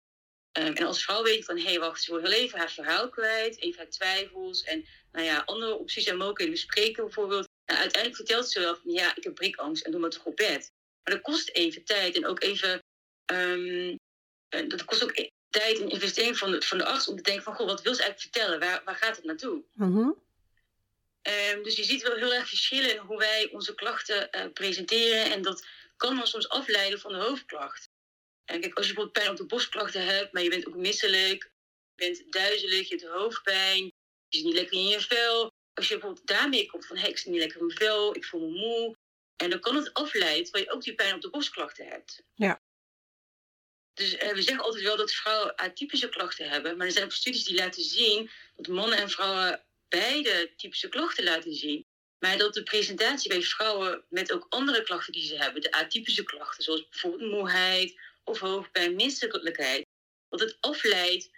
[0.52, 2.70] Ehm, en als vrouw weet ik van, hé, hey, wacht, ze wil heel even haar
[2.70, 7.48] verhaal kwijt, even haar twijfels en nou ja, andere opties en mogelijkheden bespreken bijvoorbeeld.
[7.64, 10.36] En uiteindelijk vertelt ze wel van, ja, ik heb prikangst en doe maar toch op
[10.36, 10.70] bed.
[11.02, 12.82] Maar dat kost even tijd en ook even,
[13.24, 13.96] ehm,
[14.48, 17.22] eh, dat kost ook e- tijd en investering van de, van de arts om te
[17.22, 18.60] denken van, goh, wat wil ze eigenlijk vertellen?
[18.60, 19.62] Waar, waar gaat het naartoe?
[19.72, 20.10] Mhm.
[21.28, 25.32] Ehm, dus je ziet wel heel erg verschillen in hoe wij onze klachten eh, presenteren.
[25.32, 27.88] En dat kan dan soms afleiden van de hoofdklacht.
[28.44, 31.50] En kijk, als je bijvoorbeeld pijn op de borstklachten hebt, maar je bent ook misselijk,
[31.94, 33.84] je bent duizelig, je hebt hoofdpijn,
[34.28, 35.52] je zit niet lekker in je vel.
[35.72, 38.24] Als je bijvoorbeeld daarmee komt van, hé, ik zit niet lekker in mijn vel, ik
[38.24, 38.96] voel me moe.
[39.36, 42.22] En dan kan het afleiden, terwijl je ook die pijn op de borstklachten hebt.
[42.34, 42.60] Ja.
[43.94, 46.76] Dus eh, we zeggen altijd wel dat vrouwen atypische klachten hebben.
[46.76, 51.24] Maar er zijn ook studies die laten zien dat mannen en vrouwen beide typische klachten
[51.24, 51.84] laten zien.
[52.18, 56.24] Maar dat de presentatie bij vrouwen met ook andere klachten die ze hebben, de atypische
[56.24, 59.86] klachten, zoals bijvoorbeeld moeheid of hoofdpijn, misselijkheid,
[60.28, 61.30] dat het afleidt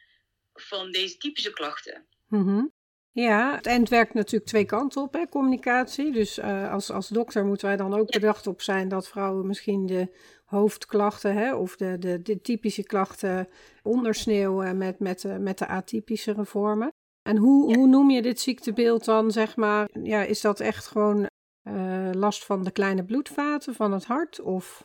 [0.54, 2.06] van deze typische klachten.
[2.28, 2.64] Mhm.
[3.12, 6.12] Ja, en het werkt natuurlijk twee kanten op, hè, communicatie.
[6.12, 9.86] Dus eh, als, als dokter moeten wij dan ook bedacht op zijn dat vrouwen misschien
[9.86, 10.08] de
[10.44, 13.48] hoofdklachten hè, of de, de, de typische klachten
[13.82, 16.92] ondersneeuwen met, met, de, met de atypischere vormen.
[17.22, 17.76] En hoe, Ja.
[17.76, 19.88] hoe noem je dit ziektebeeld dan, zeg maar?
[20.02, 21.26] Ja, is dat echt gewoon
[21.62, 24.40] eh, last van de kleine bloedvaten van het hart?
[24.40, 24.84] Of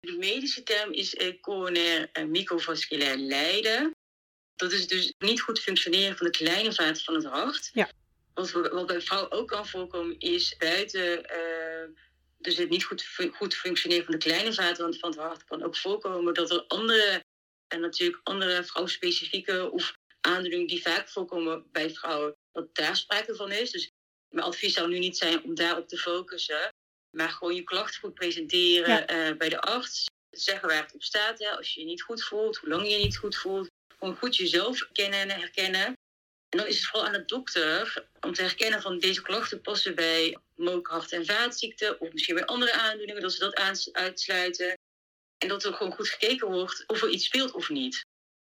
[0.00, 3.90] De medische term is eh, coronair eh, microvasculair lijden.
[4.54, 7.70] Dat is dus niet goed functioneren van de kleine vaten van het hart.
[7.72, 7.88] Ja.
[8.34, 11.24] Wat, wat bij vrouwen ook kan voorkomen is buiten,
[12.38, 15.62] dus het niet goed, fun- goed functioneren van de kleine vaten van het hart kan
[15.62, 17.24] ook voorkomen dat er andere,
[17.68, 19.94] en natuurlijk andere vrouwspecifieke of
[20.26, 23.70] aandoeningen die vaak voorkomen bij vrouwen, dat daar sprake van is.
[23.70, 23.90] Dus
[24.28, 26.68] mijn advies zou nu niet zijn om daarop te focussen,
[27.16, 29.06] maar gewoon je klacht goed presenteren Ja.
[29.06, 30.06] eh, bij de arts.
[30.30, 32.88] Zeggen waar het op staat, hè, als je je niet goed voelt, hoe lang je
[32.96, 33.70] je niet goed voelt.
[33.98, 35.84] Gewoon goed jezelf kennen en herkennen.
[36.48, 39.94] En dan is het vooral aan de dokter om te herkennen van deze klachten passen
[39.94, 43.54] bij mogelijk hart- en vaatziekten of misschien bij andere aandoeningen, dat ze dat
[43.92, 44.78] uitsluiten.
[45.38, 48.01] En dat er gewoon goed gekeken wordt of er iets speelt of niet.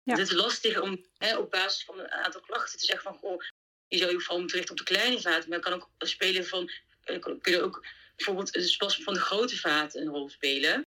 [0.08, 0.14] Ja.
[0.14, 3.18] Het is lastig om hè, op basis van een aantal klachten te zeggen van...
[3.18, 3.42] Goh,
[3.88, 5.50] je zou je vooral moeten richten op de kleine vaten.
[5.50, 6.70] Maar kan ook spelen van...
[7.04, 10.86] Eh, kunnen ook bijvoorbeeld de spasme van de grote vaten een rol spelen.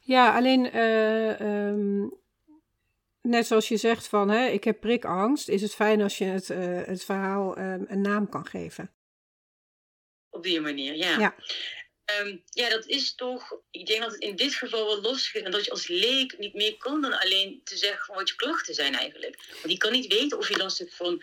[0.00, 2.20] Ja, alleen uh, um,
[3.20, 6.48] net zoals je zegt van hè, ik heb prikangst, is het fijn als je het,
[6.48, 8.90] uh, het verhaal um, een naam kan geven.
[10.30, 11.18] Op die manier, ja.
[11.18, 11.34] Ja.
[12.20, 13.56] Um, ja, dat is toch.
[13.70, 15.42] Ik denk dat het in dit geval wel lastig is.
[15.42, 18.34] En dat je als leek niet meer kan dan alleen te zeggen van wat je
[18.34, 19.46] klachten zijn eigenlijk.
[19.46, 21.22] Want je kan niet weten of je last hebt van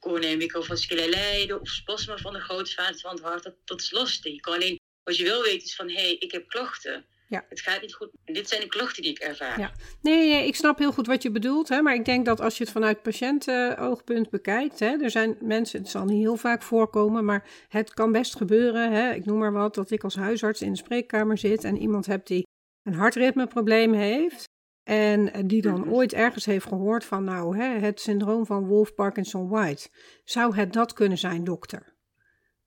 [0.00, 3.42] coronaire microvasculair lijden of spasma van de grote vaten van het hart.
[3.42, 4.32] Dat, dat is lastig.
[4.32, 7.06] Je kan alleen, wat je wel weet is van hé, hey, ik heb klachten.
[7.28, 7.44] Ja.
[7.48, 8.10] Het gaat niet goed.
[8.24, 9.58] En dit zijn de klachten die ik ervaar.
[9.58, 9.72] Ja.
[10.02, 11.68] Nee, ik snap heel goed wat je bedoelt.
[11.68, 14.78] Hè, maar ik denk dat als je het vanuit patiëntenoogpunt bekijkt.
[14.78, 17.24] Hè, er zijn mensen, het zal niet heel vaak voorkomen.
[17.24, 18.92] Maar het kan best gebeuren.
[18.92, 19.74] Hè, ik noem maar wat.
[19.74, 21.64] Dat ik als huisarts in de spreekkamer zit.
[21.64, 22.46] En iemand heb die
[22.82, 24.44] een hartritmeprobleem heeft.
[24.82, 25.92] En die dan mhm.
[25.92, 29.88] ooit ergens heeft gehoord van, nou, hè, het syndroom van Wolf-Parkinson-White.
[30.24, 31.96] Zou het dat kunnen zijn, dokter?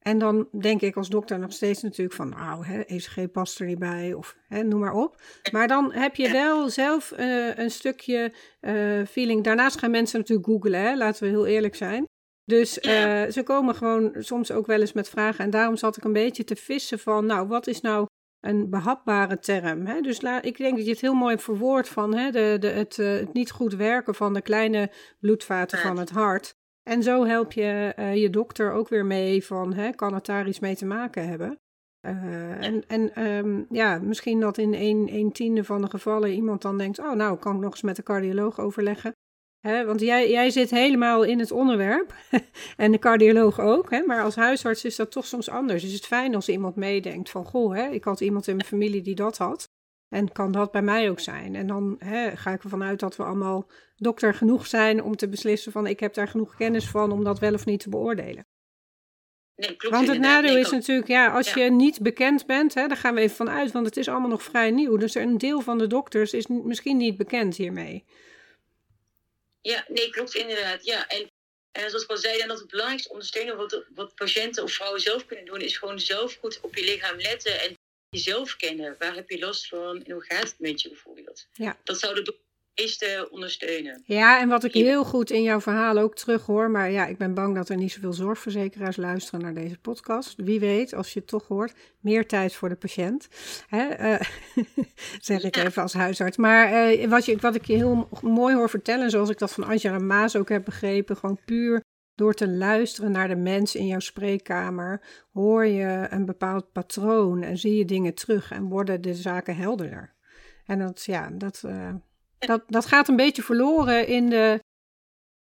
[0.01, 3.65] En dan denk ik als dokter nog steeds natuurlijk van, nou, hè, ECG past er
[3.65, 5.21] niet bij, of hè, noem maar op.
[5.51, 9.43] Maar dan heb je wel zelf uh, een stukje uh, feeling.
[9.43, 12.05] Daarnaast gaan mensen natuurlijk googlen, hè, laten we heel eerlijk zijn.
[12.43, 15.45] Dus uh, ze komen gewoon soms ook wel eens met vragen.
[15.45, 18.05] En daarom zat ik een beetje te vissen van, nou, wat is nou
[18.39, 19.85] een behapbare term?
[19.85, 20.01] Hè?
[20.01, 22.95] Dus la, ik denk dat je het heel mooi verwoord van hè, de, de, het,
[22.95, 26.59] het niet goed werken van de kleine bloedvaten van het hart.
[26.89, 30.47] En zo help je uh, je dokter ook weer mee van, hè, kan het daar
[30.47, 31.59] iets mee te maken hebben?
[32.07, 36.61] Uh, en en um, ja, misschien dat in een, een tiende van de gevallen iemand
[36.61, 39.13] dan denkt, oh nou, kan ik nog eens met de cardioloog overleggen.
[39.59, 42.13] Hè, want jij, jij zit helemaal in het onderwerp
[42.77, 43.89] en de cardioloog ook.
[43.89, 45.81] Hè, maar als huisarts is dat toch soms anders.
[45.81, 48.67] Dus het is fijn als iemand meedenkt van, goh, hè, ik had iemand in mijn
[48.67, 49.69] familie die dat had.
[50.12, 51.56] En kan dat bij mij ook zijn?
[51.56, 55.30] En dan hè, ga ik ervan uit dat we allemaal dokter genoeg zijn om te
[55.30, 58.45] beslissen van ik heb daar genoeg kennis van om dat wel of niet te beoordelen.
[59.56, 62.97] Nee, klopt want het nadeel is natuurlijk, ja, als je niet bekend bent, hè, daar
[62.97, 64.97] gaan we even van uit, want het is allemaal nog vrij nieuw.
[64.97, 68.06] Dus een deel van de dokters is misschien niet bekend hiermee.
[69.62, 70.86] Ja, nee, klopt inderdaad.
[70.86, 71.32] Ja, en,
[71.71, 75.02] en zoals ik al zei, dan dat het belangrijkste ondersteunen wat, wat patiënten of vrouwen
[75.02, 77.80] zelf kunnen doen, is gewoon zelf goed op je lichaam letten en
[78.12, 78.95] jezelf kennen.
[79.00, 81.47] Waar heb je last van en hoe gaat het met je bijvoorbeeld?
[81.54, 81.78] Ja.
[81.84, 82.36] Dat zou de
[82.76, 84.02] meeste ondersteunen.
[84.06, 87.17] Ja, en wat ik heel goed in jouw verhaal ook terug hoor, maar ja, ik
[87.17, 90.34] ben bang dat er niet zoveel zorgverzekeraars luisteren naar deze podcast.
[90.38, 93.28] Wie weet, als je het toch hoort, meer tijd voor de patiënt.
[93.67, 94.13] Hè?
[94.13, 94.19] Uh,
[95.19, 96.38] zeg ik even als huisarts.
[96.38, 99.63] Maar uh, wat, je, wat ik je heel mooi hoor vertellen, zoals ik dat van
[99.63, 101.82] Angela Maas ook heb begrepen, gewoon puur
[102.21, 105.01] door te luisteren naar de mens in jouw spreekkamer,
[105.34, 110.13] hoor je een bepaald patroon en zie je dingen terug en worden de zaken helderder.
[110.65, 111.93] En dat, ja, dat, uh,
[112.39, 114.60] dat, dat gaat een beetje verloren in de,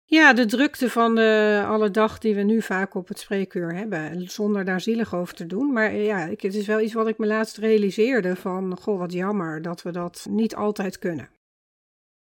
[0.05, 4.29] ja, de drukte van de alle dag die we nu vaak op het spreekuur hebben.
[4.29, 5.73] Zonder daar zielig over te doen.
[5.73, 9.13] Maar ja, ik, het is wel iets wat ik me laatst realiseerde van, goh, wat
[9.13, 11.29] jammer dat we dat niet altijd kunnen.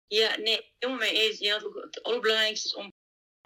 [0.08, 1.40] Ja, nee, helemaal mee eens.
[1.40, 2.92] Ja, het allerbelangrijkste is om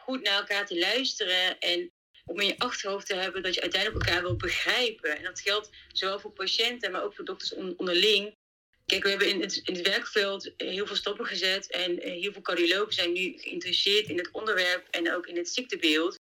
[0.10, 1.92] goed naar elkaar te luisteren en
[2.26, 5.18] om in je achterhoofd te hebben dat je uiteindelijk elkaar wil begrijpen.
[5.18, 8.36] En dat geldt zowel voor patiënten, maar ook voor dokters onderling.
[8.86, 12.94] Kijk, we hebben in het, werkveld heel veel stappen gezet en eh, heel veel cardiologen
[12.94, 16.20] zijn nu geïnteresseerd in het onderwerp en ook in het ziektebeeld.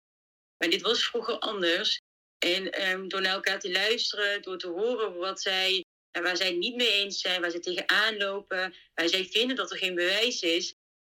[0.59, 2.01] Maar dit was vroeger anders.
[2.38, 6.77] En um, door naar elkaar te luisteren, door te horen wat zij, waar zij niet
[6.77, 10.74] mee eens zijn, waar ze tegenaan lopen, waar zij vinden dat er geen bewijs is,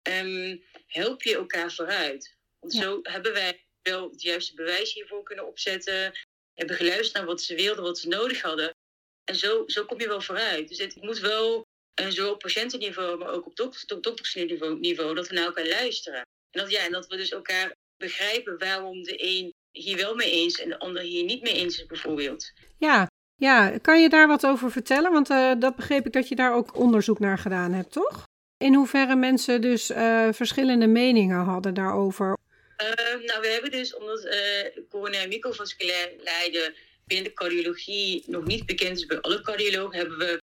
[0.09, 2.32] um, help je elkaar vooruit.
[2.63, 6.11] Want zo hebben wij wel het juiste bewijs hiervoor kunnen opzetten.
[6.53, 8.75] Hebben geluisterd naar wat ze wilden, wat ze nodig hadden.
[9.23, 10.67] En zo, zo kom je wel vooruit.
[10.67, 13.55] Dus het moet wel, en zo op patiëntenniveau, maar ook op
[14.01, 16.19] doktersniveau, niveau, dat we naar elkaar luisteren.
[16.19, 20.31] En dat, ja, en dat we dus elkaar begrijpen waarom de een hier wel mee
[20.31, 22.51] eens en de ander hier niet mee eens is, bijvoorbeeld.
[22.77, 23.77] Ja, ja.
[23.77, 25.11] kan je daar wat over vertellen?
[25.11, 28.23] Want uh, dat begreep ik dat je daar ook onderzoek naar gedaan hebt, toch?
[28.57, 32.37] In hoeverre mensen dus uh, verschillende meningen hadden daarover.
[32.77, 38.65] Uh, nou, we hebben dus, omdat uh, coronair microvasculair lijden binnen de cardiologie nog niet
[38.65, 40.41] bekend is bij alle cardiologen, hebben we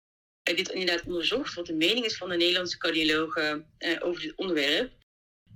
[0.43, 4.93] dit inderdaad onderzocht, wat de mening is van de Nederlandse cardiologen uh, over dit onderwerp.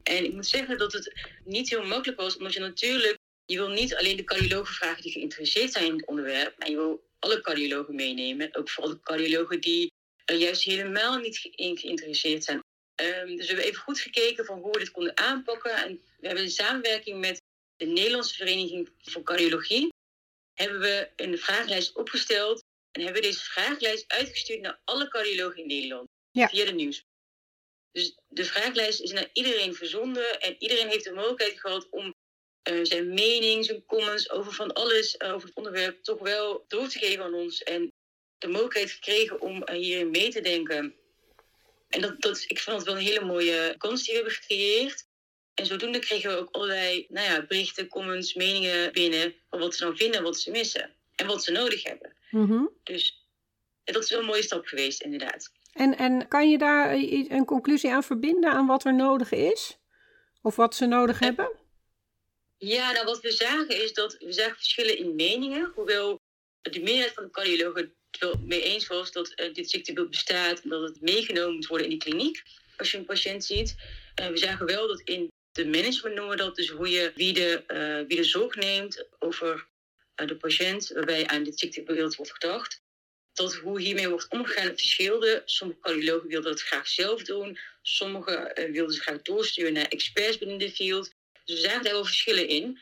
[0.02, 1.12] En ik moet zeggen dat het
[1.44, 5.12] niet heel makkelijk was, omdat je natuurlijk, je wil niet alleen de cardiologen vragen die
[5.12, 9.60] geïnteresseerd zijn in het onderwerp, maar je wil alle cardiologen meenemen, ook vooral de cardiologen
[9.60, 9.92] die
[10.24, 12.60] juist helemaal niet in geïnteresseerd zijn.
[13.00, 15.72] Um, dus we hebben even goed gekeken van hoe we dit konden aanpakken.
[15.72, 17.42] En we hebben in samenwerking met
[17.76, 19.88] de Nederlandse Vereniging voor Cardiologie
[20.54, 25.66] hebben we een vragenlijst opgesteld en hebben we deze vragenlijst uitgestuurd naar alle cardiologen in
[25.66, 26.08] Nederland.
[26.32, 27.04] via de nieuws.
[27.90, 32.14] Dus de vraaglijst is naar iedereen verzonden en iedereen heeft de mogelijkheid gehad om
[32.70, 36.88] uh, zijn mening, zijn comments over van alles, uh, over het onderwerp, toch wel door
[36.88, 37.62] te geven aan ons.
[37.62, 37.92] En
[38.38, 40.97] de mogelijkheid gekregen om uh, hierin mee te denken.
[41.88, 45.06] En dat, dat, ik vond het wel een hele mooie kans die we hebben gecreëerd.
[45.54, 49.34] En zodoende kregen we ook allerlei nou ja, berichten, comments, meningen binnen.
[49.50, 50.94] Van wat ze nou vinden, wat ze missen.
[51.14, 52.16] En wat ze nodig hebben.
[52.30, 52.70] Mm-hmm.
[52.82, 53.26] Dus
[53.84, 55.52] dat is wel een mooie stap geweest, inderdaad.
[55.72, 59.78] En, en kan je daar een conclusie aan verbinden aan wat er nodig is?
[60.42, 61.50] Of wat ze nodig hebben?
[62.58, 65.72] Ja, nou wat we zagen is dat we zagen verschillen in meningen.
[65.74, 66.20] Hoewel
[66.62, 70.60] de meerderheid van de cardiologen het wel mee eens was dat uh, dit ziektebeeld bestaat
[70.60, 72.42] en dat het meegenomen moet worden in de kliniek
[72.76, 73.74] als je een patiënt ziet.
[74.20, 77.32] Uh, we zagen wel dat in de management noemen we dat, dus hoe je wie
[77.32, 79.66] de, uh, wie de zorg neemt over
[80.14, 82.80] de patiënt, waarbij aan dit ziektebeeld wordt gedacht.
[83.32, 85.42] Dat hoe hiermee wordt omgegaan verschilde.
[85.44, 87.58] Sommige cardiologen wilden het graag zelf doen.
[87.82, 91.12] Sommigen wilden ze graag doorsturen naar experts binnen de field.
[91.44, 92.78] Dus we zagen daar wel verschillen in.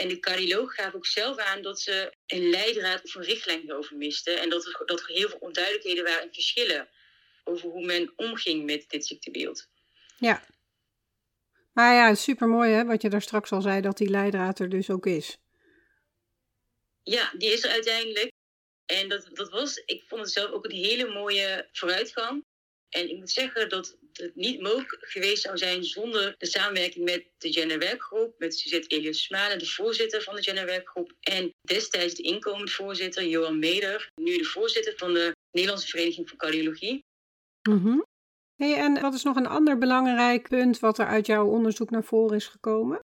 [0.00, 3.96] En de cardioloog gaf ook zelf aan dat ze een leidraad of een richtlijn hierover
[3.96, 4.40] misten.
[4.40, 6.88] En dat er, dat er heel veel onduidelijkheden waren en verschillen
[7.44, 9.68] over hoe men omging met dit ziektebeeld.
[10.18, 10.44] Ja.
[11.72, 14.68] Maar ja, super mooi hè, wat je daar straks al zei, dat die leidraad er
[14.68, 15.38] dus ook is.
[17.02, 18.32] Ja, die is er uiteindelijk.
[18.86, 22.44] En dat, dat was, ik vond het zelf ook een hele mooie vooruitgang.
[22.90, 27.24] En ik moet zeggen dat het niet mogelijk geweest zou zijn zonder de samenwerking met
[27.38, 32.70] de genderwerkgroep, met Suzette Elias Smalen, de voorzitter van de genderwerkgroep, en destijds de inkomend
[32.70, 37.04] voorzitter, Johan Meder, nu de voorzitter van de Nederlandse Vereniging voor Cardiologie.
[37.68, 38.04] Mm
[38.56, 42.04] hey, en wat is nog een ander belangrijk punt wat er uit jouw onderzoek naar
[42.04, 43.00] voren is gekomen?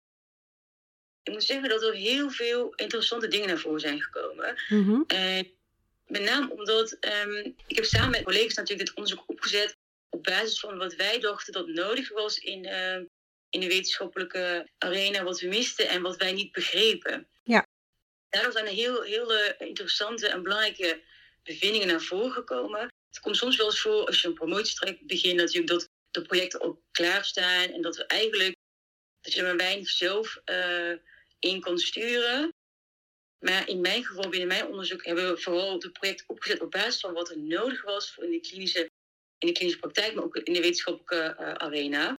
[1.23, 4.55] Ik moet zeggen dat er heel veel interessante dingen naar voren zijn gekomen.
[4.69, 5.47] Mm En
[6.05, 9.77] met name omdat um, ik heb samen met collega's natuurlijk dit onderzoek opgezet
[10.09, 12.95] op basis van wat wij dachten dat nodig was in, uh,
[13.49, 17.27] in de wetenschappelijke arena, wat we misten en wat wij niet begrepen.
[17.43, 17.67] Ja.
[18.29, 21.01] Daardoor zijn er heel, heel uh, interessante en belangrijke
[21.43, 22.79] bevindingen naar voren gekomen.
[23.09, 26.61] Het komt soms wel eens voor als je een promotietraject begint, natuurlijk dat de projecten
[26.61, 28.55] ook klaarstaan en dat we eigenlijk
[29.21, 30.93] dat je er maar weinig zelf uh,
[31.39, 32.53] in kan sturen.
[33.39, 36.99] Maar in mijn geval, binnen mijn onderzoek, hebben we vooral het project opgezet op basis
[36.99, 38.89] van wat er nodig was in de klinische,
[39.37, 42.17] in de klinische praktijk, maar ook in de wetenschappelijke uh, arena.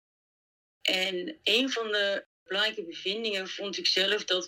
[0.82, 4.46] En een van de belangrijke bevindingen vond ik zelf dat.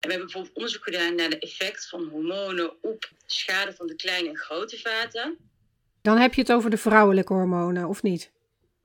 [0.00, 4.28] We hebben bijvoorbeeld onderzoek gedaan naar de effect van hormonen op schade van de kleine
[4.28, 5.38] en grote vaten.
[6.02, 8.32] Dan heb je het over de vrouwelijke hormonen, of niet?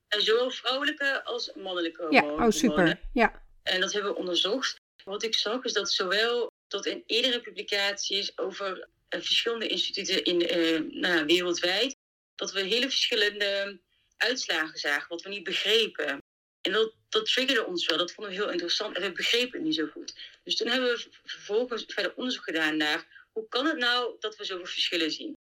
[0.08, 2.36] En zowel vrouwelijke als mannelijke hormonen.
[2.36, 3.00] Ja, oh super.
[3.14, 3.44] Ja.
[3.64, 4.79] En dat hebben we onderzocht.
[5.10, 10.58] Wat ik zag is dat zowel tot in eerdere publicaties over uh, verschillende instituten in,
[10.58, 11.96] uh, nou, wereldwijd,
[12.36, 13.80] dat we hele verschillende
[14.18, 16.24] uitslagen zagen, wat we niet begrepen.
[16.62, 19.68] En dat, dat triggerde ons wel, dat vonden we heel interessant en we begrepen het
[19.68, 20.16] niet zo goed.
[20.44, 24.46] Dus toen hebben we vervolgens verder onderzoek gedaan naar hoe kan het nou dat we
[24.46, 25.38] zoveel verschillen zien.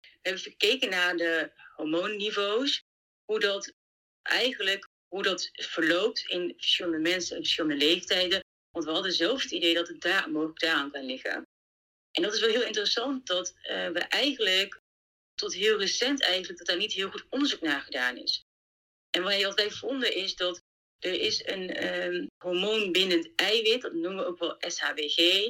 [0.00, 2.82] We hebben gekeken naar de hormoonniveaus,
[3.24, 3.72] hoe dat
[4.22, 8.46] eigenlijk hoe dat verloopt in verschillende mensen en verschillende leeftijden.
[8.78, 11.46] Want we hadden zelf het idee dat het daar mogelijk daaraan kan liggen.
[12.12, 14.80] En dat is wel heel interessant dat uh, we eigenlijk
[15.34, 18.44] tot heel recent eigenlijk dat daar niet heel goed onderzoek naar gedaan is.
[19.10, 20.62] En wat wij vonden is dat
[20.98, 25.48] er is een um, hormoon bindend eiwit, dat noemen we ook wel SHBG.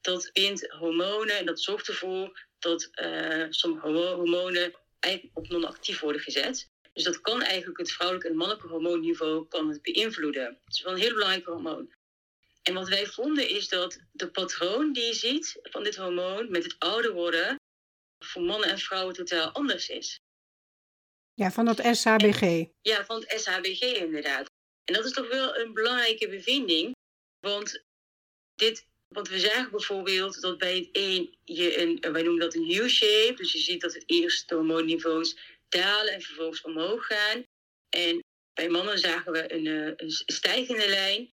[0.00, 4.74] Dat bindt hormonen en dat zorgt ervoor dat uh, sommige hormonen
[5.32, 6.68] op non-actief worden gezet.
[6.92, 10.58] Dus dat kan eigenlijk het vrouwelijke en mannelijke hormoonniveau kan het beïnvloeden.
[10.64, 11.98] Het is wel een heel belangrijk hormoon.
[12.70, 16.64] En wat wij vonden is dat de patroon die je ziet van dit hormoon met
[16.64, 17.56] het ouder worden
[18.24, 20.20] voor mannen en vrouwen totaal anders is.
[21.34, 22.42] Ja, van dat SHBG.
[22.42, 24.46] En, ja, van het SHBG inderdaad.
[24.84, 26.94] En dat is toch wel een belangrijke bevinding,
[27.40, 27.82] want
[28.54, 32.70] dit, want we zagen bijvoorbeeld dat bij het een je een, wij noemen dat een
[32.70, 35.36] U-shape, dus je ziet dat het eerste hormoonniveaus
[35.68, 37.44] dalen en vervolgens omhoog gaan.
[37.88, 41.30] En bij mannen zagen we een, eh, een stijgende lijn.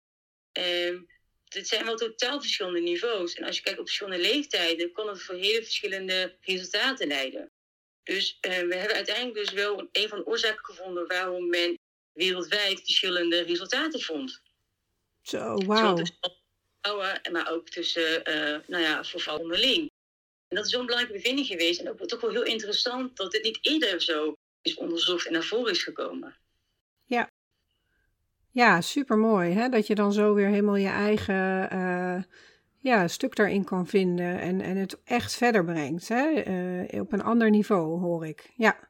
[0.58, 1.14] Um,
[1.56, 3.34] dit zijn wel totaal verschillende niveaus.
[3.34, 7.52] En als je kijkt op verschillende leeftijden, kan het voor hele verschillende resultaten leiden.
[8.04, 11.80] Dus uh, we hebben uiteindelijk dus wel een van de oorzaken gevonden waarom men
[12.14, 14.42] wereldwijd verschillende resultaten vond.
[15.22, 15.96] Zo, wauw.
[15.96, 16.18] Tussen
[16.82, 19.92] vrouwen, maar ook tussen, uh, nou ja, voor vrouwen onderling.
[20.48, 21.80] En dat is zo'n belangrijke bevinding geweest.
[21.80, 25.44] En ook toch wel heel interessant dat dit niet eerder zo is onderzocht en naar
[25.44, 26.38] voren is gekomen.
[28.56, 29.70] Ja, super mooi.
[29.70, 32.24] Dat je dan zo weer helemaal je eigen uh,
[32.80, 36.08] ja, stuk daarin kan vinden en, en het echt verder brengt.
[36.08, 36.46] Hè?
[36.48, 38.52] Uh, op een ander niveau, hoor ik.
[38.56, 38.90] Ja.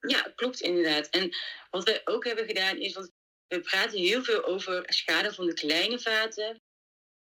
[0.00, 1.08] Ja, klopt inderdaad.
[1.08, 1.30] En
[1.70, 3.10] wat wij ook hebben gedaan is, want
[3.46, 6.60] we praten heel veel over schade van de kleine vaten.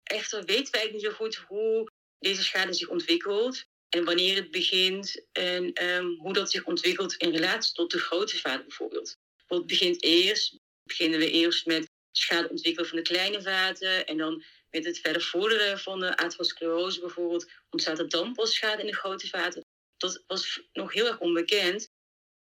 [0.03, 5.27] Echter weten wij niet zo goed hoe deze schade zich ontwikkelt en wanneer het begint
[5.33, 9.16] en ehm, hoe dat zich ontwikkelt in relatie tot de grote vaten bijvoorbeeld.
[9.47, 10.59] Wat begint eerst,
[10.91, 15.22] beginnen we eerst met schade ontwikkelen van de kleine vaten en dan met het verder
[15.22, 19.64] vorderen van de atherosclerose bijvoorbeeld ontstaat er dan pas schade in de grote vaten.
[19.97, 21.88] Dat was nog heel erg onbekend.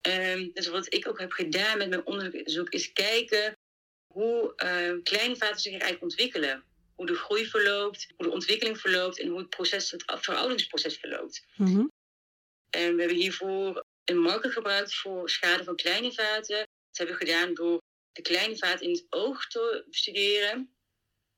[0.08, 3.58] Um, dus wat ik ook heb gedaan met mijn onderzoek is kijken
[4.14, 6.64] hoe uh, kleine vaten zich eigenlijk ontwikkelen.
[6.96, 11.46] Hoe de groei verloopt, hoe de ontwikkeling verloopt en hoe het, proces, het verouderingsproces verloopt.
[11.56, 11.92] Mm
[12.70, 16.58] En we hebben hiervoor een marker gebruikt voor schade van kleine vaten.
[16.58, 17.82] Dat hebben we gedaan door
[18.14, 20.76] de kleine vaten in het oog te bestuderen.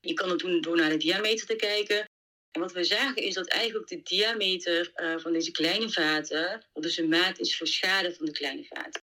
[0.00, 2.08] Je kan het doen door naar de diameter te kijken.
[2.50, 6.82] En wat we zagen is dat eigenlijk de diameter uh, van deze kleine vaten, wat
[6.82, 9.02] dus een maat is voor schade van de kleine vaten,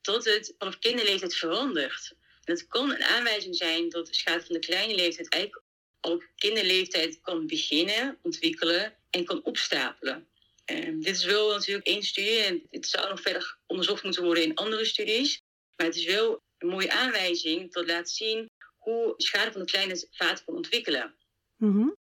[0.00, 2.14] tot het vanaf kinderleeftijd verandert.
[2.44, 5.64] En het kan een aanwijzing zijn dat de schade van de kleine leeftijd eigenlijk
[6.00, 10.28] op kinderleeftijd kan beginnen, ontwikkelen en kan opstapelen.
[10.70, 14.44] Um, dit is wel natuurlijk één studie en het zou nog verder onderzocht moeten worden
[14.44, 15.42] in andere studies.
[15.76, 20.06] Maar het is wel een mooie aanwijzing dat laat zien hoe schade van de kleine
[20.10, 21.14] vaten kan ontwikkelen.
[21.56, 21.98] Mm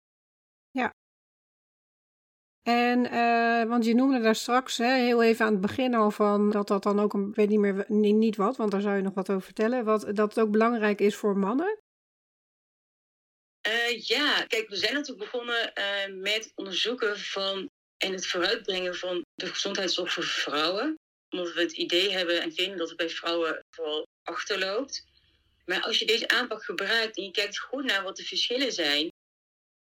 [2.62, 6.50] en, uh, want je noemde daar straks hè, heel even aan het begin al van
[6.50, 8.96] dat dat dan ook, een, ik weet niet meer niet, niet wat, want daar zou
[8.96, 11.78] je nog wat over vertellen, wat, dat het ook belangrijk is voor mannen.
[13.66, 19.24] Uh, ja, kijk, we zijn natuurlijk begonnen uh, met onderzoeken van en het vooruitbrengen van
[19.34, 20.94] de gezondheidszorg voor vrouwen.
[21.32, 25.04] Omdat we het idee hebben en vinden dat het bij vrouwen vooral achterloopt.
[25.64, 29.10] Maar als je deze aanpak gebruikt en je kijkt goed naar wat de verschillen zijn,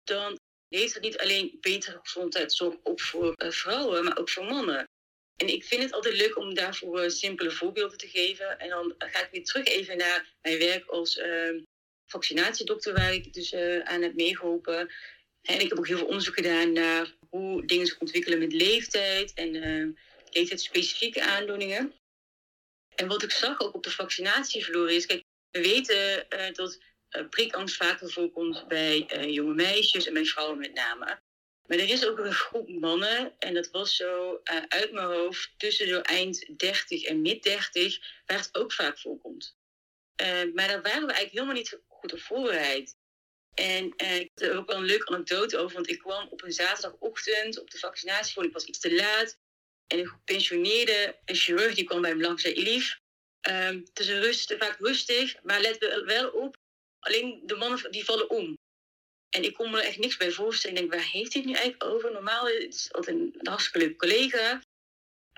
[0.04, 4.88] dan heeft het niet alleen betere gezondheidszorg op voor uh, vrouwen, maar ook voor mannen.
[5.36, 8.60] En ik vind het altijd leuk om daarvoor uh, simpele voorbeelden te geven.
[8.60, 11.62] En dan ga ik weer terug even naar mijn werk als uh,
[12.06, 14.94] vaccinatiedokter, waar ik dus uh, aan heb meegeholpen.
[15.42, 19.34] En ik heb ook heel veel onderzoek gedaan naar hoe dingen zich ontwikkelen met leeftijd
[19.34, 19.98] en
[20.36, 21.94] leeftijdsspecifieke aandoeningen.
[22.96, 26.80] En wat ik zag ook op de vaccinatievloer is, kijk, we weten dat
[27.10, 31.24] uh, prikangst vaker voorkomt bij uh, jonge meisjes en bij vrouwen met name.
[31.66, 35.88] Maar er is ook een groep mannen, en dat was zo uit mijn hoofd tussen
[35.88, 39.58] zo eind 30 en mid 30, waar het ook vaak voorkomt.
[40.54, 42.98] maar daar waren we eigenlijk helemaal niet goed op voorbereid.
[43.54, 46.52] En ik heb er ook wel een leuke anekdote over, want ik kwam op een
[46.52, 49.38] zaterdagochtend op de vaccinatie ik was iets te laat.
[49.88, 53.00] En een gepensioneerde een chirurg die kwam bij me langs, zei Elief,
[53.50, 56.58] um, het is een rust, vaak rustig, maar let wel op,
[57.06, 58.58] Alleen de mannen die vallen om.
[59.30, 60.76] En ik kon me er echt niks bij voorstellen.
[60.76, 62.12] Ik denk, waar heeft hij nu eigenlijk over?
[62.12, 64.62] Normaal is het altijd een, hartstikke leuke collega.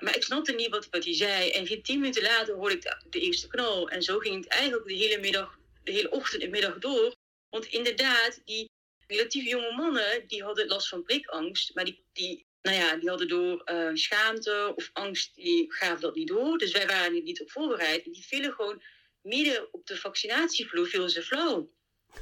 [0.02, 1.50] Maar ik snapte niet wat, wat hij zei.
[1.50, 3.88] En tien minuten later hoorde ik de, de, eerste knal.
[3.88, 7.14] En zo ging het eigenlijk de hele middag, de hele ochtend en middag door.
[7.48, 8.68] Want inderdaad, die
[9.06, 11.74] relatief jonge mannen, die hadden last van prikangst.
[11.74, 16.14] Maar die, die, nou ja, die hadden door uh, schaamte of angst, die gaven dat
[16.14, 16.58] niet door.
[16.58, 18.04] Dus wij waren er niet op voorbereid.
[18.04, 18.82] En die vielen gewoon
[19.22, 21.72] midden op de vaccinatievloer viel ze flauw.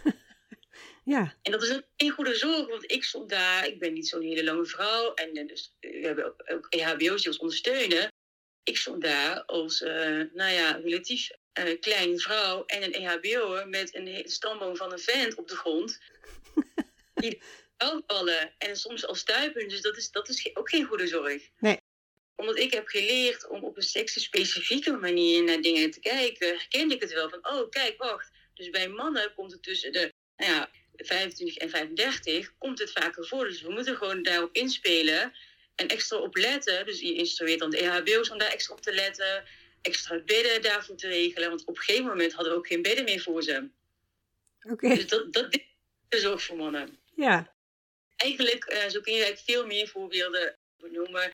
[1.05, 1.37] ja.
[1.43, 4.45] En dat is een goede zorg, want ik stond daar, ik ben niet zo'n hele
[4.45, 5.15] lange vrouw.
[5.15, 8.13] En eh, dus, we hebben ook, ook EHBO's die ons ondersteunen.
[8.63, 13.95] Ik stond daar als, uh, nou ja, relatief uh, kleine vrouw en een EHBO met
[13.95, 15.99] een stamboom van een vent op de grond.
[17.15, 17.43] die
[18.07, 19.69] vallen en soms al stuipen.
[19.69, 21.51] Dus dat is, dat is ook geen goede zorg.
[21.59, 21.79] Nee
[22.37, 27.01] omdat ik heb geleerd om op een seksspecifieke manier naar dingen te kijken, herkende ik
[27.01, 28.31] het wel van, oh kijk, wacht.
[28.55, 33.27] Dus bij mannen komt het tussen de nou ja, 25 en 35 komt het vaker
[33.27, 33.45] voor.
[33.45, 35.33] Dus we moeten gewoon daarop inspelen
[35.75, 36.87] en extra op letten.
[36.87, 39.45] Dus je instrueert dan de EHBO's om daar extra op te letten,
[39.83, 41.49] extra bedden daarvoor te regelen.
[41.49, 43.69] Want op een gegeven moment hadden we ook geen bedden meer voor ze.
[44.63, 44.89] Oké.
[44.89, 45.61] Dus dat, dat is
[46.09, 46.99] de zorg voor mannen.
[47.15, 47.55] Ja.
[48.17, 51.31] Eigenlijk, uh, zo kun je veel meer voorbeelden benoemen.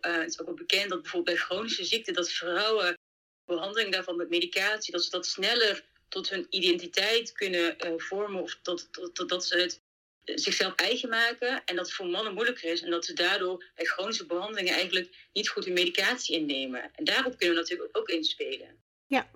[0.00, 2.98] Uh, het is ook wel bekend dat bijvoorbeeld bij chronische ziekten dat vrouwen
[3.44, 8.58] behandeling daarvan met medicatie, dat ze dat sneller tot hun identiteit kunnen uh, vormen of
[8.62, 9.80] tot, tot, dat ze het
[10.24, 13.64] eh, zichzelf eigen maken en dat het voor mannen moeilijker is en dat ze daardoor
[13.74, 16.94] bij chronische behandelingen eigenlijk niet goed hun medicatie innemen.
[16.94, 18.76] En daarop kunnen we natuurlijk ook inspelen.
[19.06, 19.30] Ja,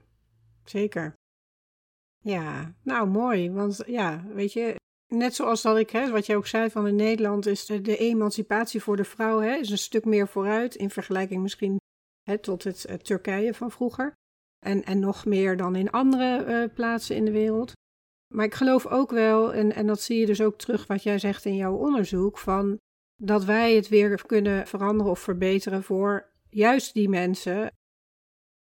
[0.65, 1.15] zeker.
[2.23, 4.75] Ja, nou mooi, want ja, weet je,
[5.11, 8.83] Net zoals dat ik, hè, wat jij ook zei, van in Nederland is de, emancipatie
[8.83, 11.77] voor de vrouw hè, is een stuk meer vooruit in vergelijking misschien
[12.23, 14.13] hè, tot het uh, Turkije van vroeger.
[14.59, 17.73] En, en nog meer dan in andere uh, plaatsen in de wereld.
[18.35, 21.19] Maar ik geloof ook wel, en, en dat zie je dus ook terug wat jij
[21.19, 22.79] zegt in jouw onderzoek, van
[23.23, 27.73] dat wij het weer kunnen veranderen of verbeteren voor juist die mensen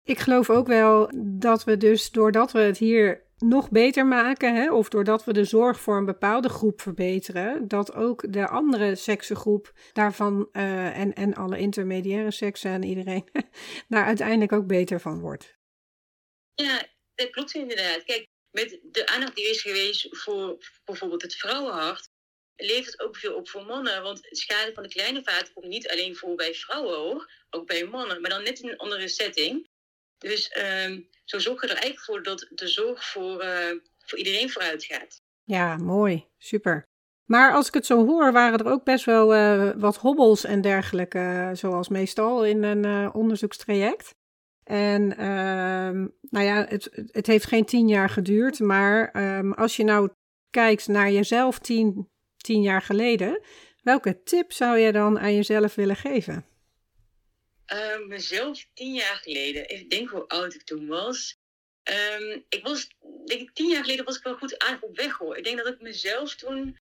[0.03, 4.73] Ik geloof ook wel dat we dus, doordat we het hier nog beter maken, hè,
[4.73, 9.73] of doordat we de zorg voor een bepaalde groep verbeteren, dat ook de andere seksengroep
[9.93, 13.29] daarvan uh, en, en alle intermediaire seksen en iedereen
[13.87, 15.57] daar uiteindelijk ook beter van wordt.
[16.53, 18.03] Ja, dat klopt inderdaad.
[18.03, 22.09] Kijk, met de aandacht die is geweest voor bijvoorbeeld het vrouwenhart,
[22.55, 24.03] levert het ook veel op voor mannen.
[24.03, 27.85] Want schade van de kleine vaten komt niet alleen voor bij vrouwen hoor, ook bij
[27.85, 29.69] mannen, maar dan net in een andere setting.
[30.21, 33.71] Dus um, zo zorgen we er eigenlijk voor dat de zorg voor, uh,
[34.05, 35.21] voor iedereen vooruit gaat.
[35.43, 36.25] Ja, mooi.
[36.37, 36.83] Super.
[37.25, 40.61] Maar als ik het zo hoor, waren er ook best wel uh, wat hobbels en
[40.61, 44.15] dergelijke, zoals meestal in een uh, onderzoekstraject.
[44.63, 49.83] En uh, nou ja, het, het heeft geen tien jaar geduurd, maar um, als je
[49.83, 50.09] nou
[50.49, 53.41] kijkt naar jezelf tien, tien jaar geleden,
[53.81, 56.45] welke tip zou je dan aan jezelf willen geven?
[57.73, 59.65] Uh, mezelf tien jaar geleden.
[59.65, 61.39] Even denken hoe oud ik toen was.
[61.83, 62.87] Um, ik was,
[63.25, 65.37] denk ik, tien jaar geleden was ik wel goed aardig op weg hoor.
[65.37, 66.77] Ik denk dat ik mezelf toen.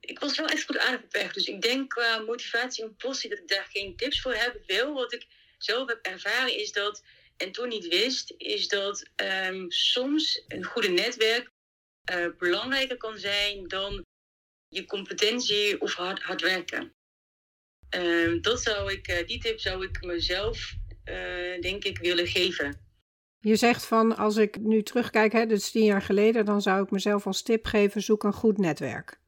[0.00, 1.32] Ik was wel echt goed aardig op weg.
[1.32, 4.62] Dus ik denk qua motivatie en passie dat ik daar geen tips voor heb.
[4.66, 5.26] Wel wat ik
[5.58, 7.02] zelf heb ervaren is dat,
[7.36, 11.50] en toen niet wist, is dat um, soms een goede netwerk
[12.12, 14.04] uh, belangrijker kan zijn dan
[14.68, 16.94] je competentie of hard, hard werken.
[17.96, 20.72] Uh, dat zou ik, uh, die tip zou ik mezelf,
[21.04, 22.82] uh, denk ik, willen geven.
[23.40, 26.90] Je zegt van, als ik nu terugkijk, hè, is tien jaar geleden, dan zou ik
[26.90, 29.18] mezelf als tip geven, zoek een goed netwerk.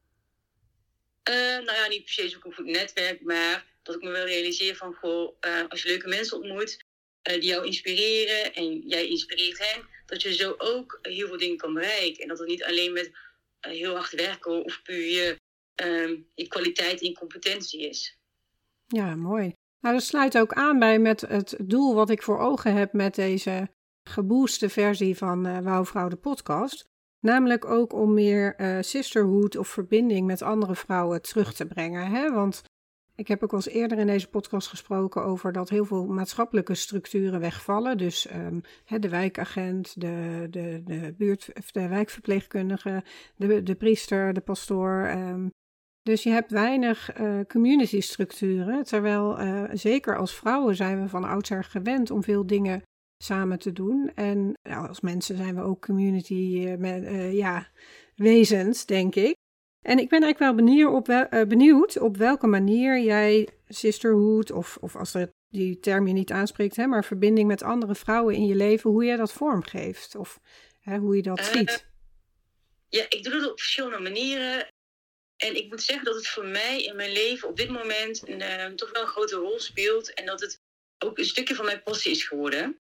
[1.23, 4.75] nou ja, niet per se zoek een goed netwerk, maar dat ik me wel realiseer
[4.75, 5.35] van, goh,
[5.69, 6.77] als je leuke mensen ontmoet,
[7.21, 11.73] die jou inspireren en jij inspireert hen, dat je zo ook heel veel dingen kan
[11.73, 12.21] bereiken.
[12.21, 13.11] En dat het niet alleen met
[13.59, 15.39] heel hard werken of puur je,
[15.75, 18.16] ehm, je kwaliteit en competentie is.
[18.87, 19.53] Ja, mooi.
[19.79, 23.15] Nou, dat sluit ook aan bij met het doel wat ik voor ogen heb met
[23.15, 23.69] deze
[24.03, 26.85] gebooste versie van uh, Wouwvrouw de podcast.
[27.19, 32.11] Namelijk ook om meer uh, sisterhood of verbinding met andere vrouwen terug te brengen.
[32.11, 32.31] Hè?
[32.33, 32.63] Want
[33.15, 36.75] ik heb ook al eens eerder in deze podcast gesproken over dat heel veel maatschappelijke
[36.75, 37.97] structuren wegvallen.
[37.97, 38.61] Dus um,
[38.99, 43.03] de wijkagent, de, de, de, buurt, de wijkverpleegkundige,
[43.35, 45.07] de, de priester, de pastoor.
[45.09, 45.51] Um,
[46.07, 48.83] dus je hebt weinig uh, community structuren.
[48.83, 52.81] Terwijl uh, zeker als vrouwen zijn we van oudsher gewend om veel dingen
[53.23, 54.11] samen te doen.
[54.15, 57.67] En nou, als mensen zijn we ook community uh, met, ja,
[58.15, 59.35] wezens, denk ik.
[59.85, 64.77] En ik ben eigenlijk wel benieuwd op, wel, benieuwd op welke manier jij sisterhood, of,
[64.81, 68.45] of als dat die term je niet aanspreekt, hè, maar verbinding met andere vrouwen in
[68.45, 70.15] je leven, hoe jij dat vormgeeft.
[70.15, 70.39] Of
[70.79, 71.85] hè, hoe je dat ziet.
[72.89, 74.67] Ja, ik doe dat op verschillende manieren.
[75.37, 78.41] En ik moet zeggen dat het voor mij in mijn leven op dit moment een,
[78.41, 80.13] uh, toch wel een grote rol speelt.
[80.13, 80.61] En dat het
[80.97, 82.79] ook een stukje van mijn passie is geworden.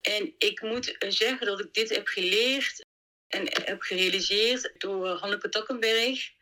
[0.00, 2.84] En ik moet eh, zeggen dat ik dit heb geleerd
[3.28, 6.32] en heb gerealiseerd door Hanneke Takkenberg.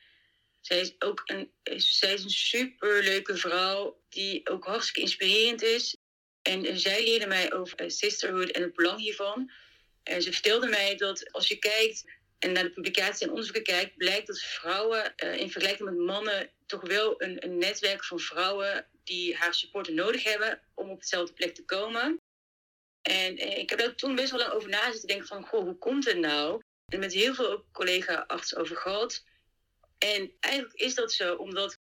[0.60, 5.96] Zij is ook een, zij is een superleuke vrouw die ook hartstikke inspirerend is.
[6.42, 9.50] En zij leerde mij over eh, sisterhood en het belang hiervan.
[10.02, 12.04] En ze vertelde mij dat als je kijkt
[12.40, 16.50] en naar de publicaties en onderzoeken kijkt, blijkt dat vrouwen uh, in vergelijking met mannen
[16.66, 21.32] toch wel een, een, netwerk van vrouwen die haar supporten nodig hebben om op dezelfde
[21.34, 22.20] plek te komen.
[23.02, 25.62] En uh, ik heb daar toen best wel lang over na zitten denken van, goh,
[25.62, 26.62] hoe komt het nou?
[26.88, 29.24] En met heel veel collega-arts over gehad.
[29.98, 31.78] En eigenlijk is dat zo, omdat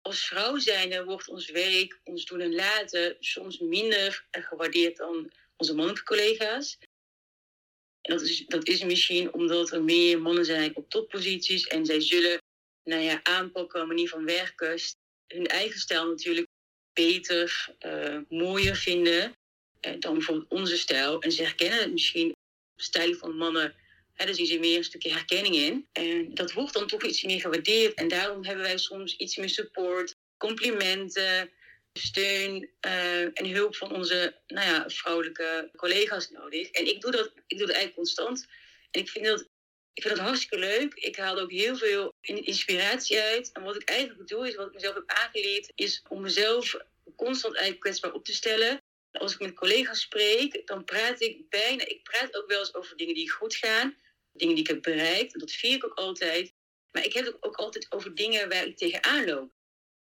[0.00, 5.74] als vrouw zijnde wordt ons werk, ons doen en laten soms minder gewaardeerd dan onze
[5.74, 6.78] mannelijke collega's.
[8.02, 12.42] Dat is, dat is misschien omdat er meer mannen zijn op topposities en zij zullen
[12.84, 14.78] nou ja, aanpakken, manier van werken,
[15.26, 16.46] hun eigen stijl natuurlijk
[16.92, 19.32] beter, uh, mooier vinden
[19.80, 21.20] uh, dan bijvoorbeeld onze stijl.
[21.20, 22.28] En ze herkennen misschien
[22.74, 23.74] de stijl van mannen,
[24.26, 25.88] daar zien ze meer een stukje herkenning in.
[25.92, 27.94] En dat wordt dan toch iets meer gewaardeerd.
[27.94, 31.50] En daarom hebben wij soms iets meer support, complimenten,
[31.92, 36.70] steun uh, en hulp van onze nou ja, vrouwelijke collega's nodig.
[36.70, 38.46] En ik doe, dat, ik doe dat eigenlijk constant.
[38.90, 39.40] En ik vind dat,
[39.92, 40.94] ik vind dat hartstikke leuk.
[40.94, 43.52] Ik haal er ook heel veel inspiratie uit.
[43.52, 46.76] En wat ik eigenlijk doe, is wat ik mezelf heb aangeleerd, is om mezelf
[47.16, 48.82] constant eigenlijk kwetsbaar op te stellen.
[49.12, 52.96] Als ik met collega's spreek, dan praat ik bijna, ik praat ook wel eens over
[52.96, 53.96] dingen die goed gaan,
[54.32, 55.32] dingen die ik heb bereikt.
[55.32, 56.52] En dat vier ik ook altijd.
[56.90, 59.52] Maar ik heb het ook altijd over dingen waar ik tegenaan loop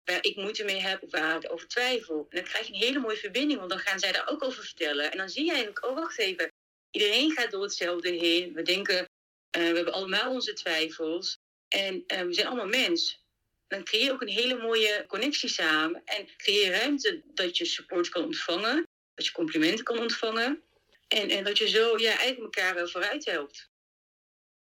[0.06, 2.26] waar ik moeite mee heb of waar ik over twijfel.
[2.30, 4.64] En dan krijg je een hele mooie verbinding, want dan gaan zij daar ook over
[4.64, 5.12] vertellen.
[5.12, 6.52] En dan zie je eigenlijk, oh wacht even,
[6.90, 8.52] iedereen gaat door hetzelfde heen.
[8.52, 9.06] We denken, uh,
[9.50, 11.38] we hebben allemaal onze twijfels.
[11.68, 13.24] En uh, we zijn allemaal mens.
[13.66, 16.02] Dan creëer je ook een hele mooie connectie samen.
[16.04, 18.86] En creëer ruimte dat je support kan ontvangen.
[19.14, 20.62] Dat je complimenten kan ontvangen.
[21.08, 23.70] En, en dat je zo ja, eigenlijk elkaar vooruit helpt.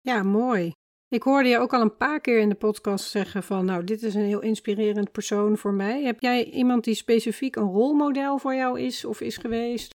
[0.01, 0.73] Ja, mooi.
[1.13, 4.01] Ik hoorde je ook al een paar keer in de podcast zeggen van, nou, dit
[4.03, 6.03] is een heel inspirerend persoon voor mij.
[6.03, 9.91] Heb jij iemand die specifiek een rolmodel voor jou is of is geweest?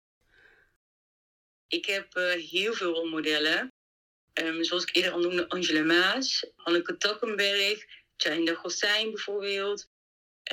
[1.68, 3.68] Ik heb uh, heel veel rolmodellen.
[4.40, 7.86] Um, zoals ik eerder al noemde, Angela Maas, Anneke Takkenberg,
[8.16, 9.88] Jane Gossijn bijvoorbeeld,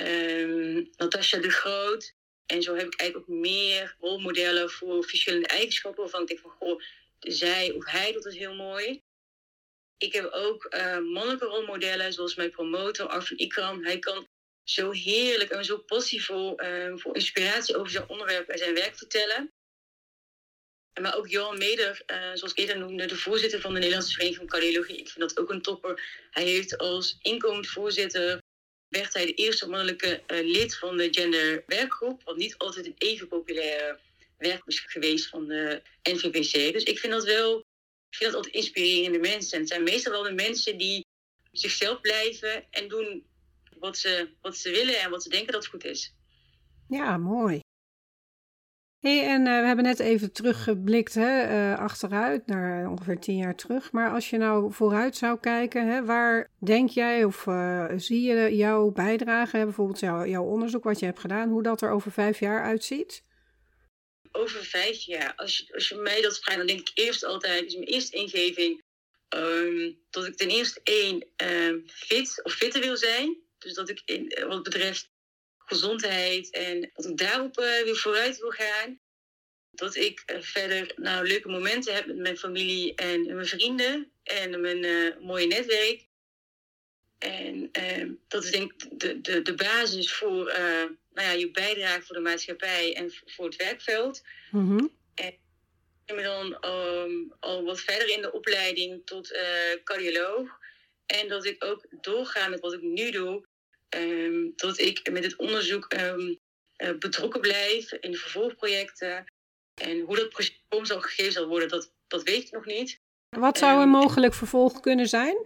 [0.00, 2.14] um, de Groot.
[2.46, 6.50] En zo heb ik eigenlijk ook meer rolmodellen voor verschillende eigenschappen waarvan ik denk van,
[6.50, 6.80] goh,
[7.18, 9.02] zij of hij doet het heel mooi.
[9.96, 13.84] Ik heb ook uh, mannelijke rolmodellen, zoals mijn promotor Arvin Ikram.
[13.84, 14.28] Hij kan
[14.64, 19.52] zo heerlijk en zo passievol uh, voor inspiratie over zijn onderwerp en zijn werk vertellen.
[21.00, 24.40] Maar ook Johan Meder, uh, zoals ik eerder noemde, de voorzitter van de Nederlandse Vereniging
[24.40, 24.96] van Cardiologie.
[24.96, 26.02] Ik vind dat ook een topper.
[26.30, 28.42] Hij heeft als inkomend voorzitter,
[28.88, 32.22] werd hij de eerste mannelijke lid van de genderwerkgroep.
[32.24, 33.98] Wat niet altijd een even populaire
[34.38, 36.72] werk is geweest van de NVPC.
[36.72, 37.64] Dus ik vind dat wel
[38.16, 39.52] vind dat altijd inspirerende mensen.
[39.52, 41.06] En het zijn meestal wel de mensen die
[41.52, 43.26] zichzelf blijven en doen
[43.78, 46.14] wat ze, wat ze willen en wat ze denken dat goed is.
[46.88, 47.60] Ja, mooi.
[49.04, 53.54] Hey, en uh, we hebben net even teruggeblikt hè, uh, achteruit, naar ongeveer tien jaar
[53.54, 53.92] terug.
[53.92, 58.56] Maar als je nou vooruit zou kijken, hè, waar denk jij of uh, zie je
[58.56, 62.12] jouw bijdrage, hè, bijvoorbeeld jou, jouw onderzoek wat je hebt gedaan, hoe dat er over
[62.12, 63.24] vijf jaar uitziet?
[64.36, 67.64] Over vijf jaar, als je, als je mij dat vraagt, dan denk ik eerst altijd,
[67.64, 68.82] is mijn eerste ingeving,
[69.28, 73.36] um, dat ik ten eerste één um, fit of fitter wil zijn.
[73.58, 75.10] Dus dat ik in, eh, wat betreft
[75.58, 79.00] gezondheid en dat ik daarop uh, weer vooruit wil gaan.
[79.70, 84.60] Dat ik uh, verder nou, leuke momenten heb met mijn familie en mijn vrienden en
[84.60, 86.06] mijn mooie netwerk.
[87.18, 90.52] En ehm, dat is denk ik de, de, de basis voor
[91.14, 94.22] nou ja, je bijdrage voor de maatschappij en voor het werkveld.
[94.50, 94.90] Mm-hmm.
[95.14, 95.26] En
[96.04, 99.40] ik ben dan um, al wat verder in de opleiding tot uh,
[99.84, 100.48] cardioloog.
[101.06, 103.44] En dat ik ook doorga met wat ik nu doe.
[103.96, 106.38] Um, dat ik met het onderzoek um,
[106.78, 109.24] uh, betrokken blijf in de vervolgprojecten.
[109.74, 113.00] En hoe dat proces zal gegeven zal worden, dat, dat weet ik nog niet.
[113.28, 115.36] Wat zou een mogelijk vervolg kunnen zijn?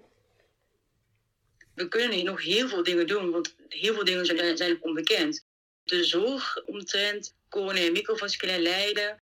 [1.74, 5.46] We kunnen nog heel veel dingen doen, want heel veel dingen zijn, zijn onbekend
[5.89, 9.22] de zorg omtrent coronair microvasculair lijden,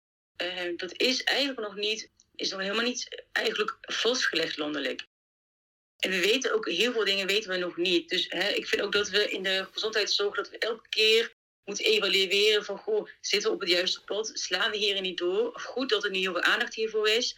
[0.42, 5.06] uh, dat is eigenlijk nog niet, is nog helemaal niet eigenlijk vastgelegd landelijk.
[5.98, 8.10] En we weten ook heel veel dingen weten we nog niet.
[8.10, 11.86] Dus hè, ik vind ook dat we in de gezondheidszorg dat we elke keer moeten
[11.86, 14.32] evalueren van goh, zitten we op het juiste pad?
[14.34, 15.60] Slaan we hierin niet door?
[15.60, 17.38] Goed dat er nu heel veel aandacht hiervoor is.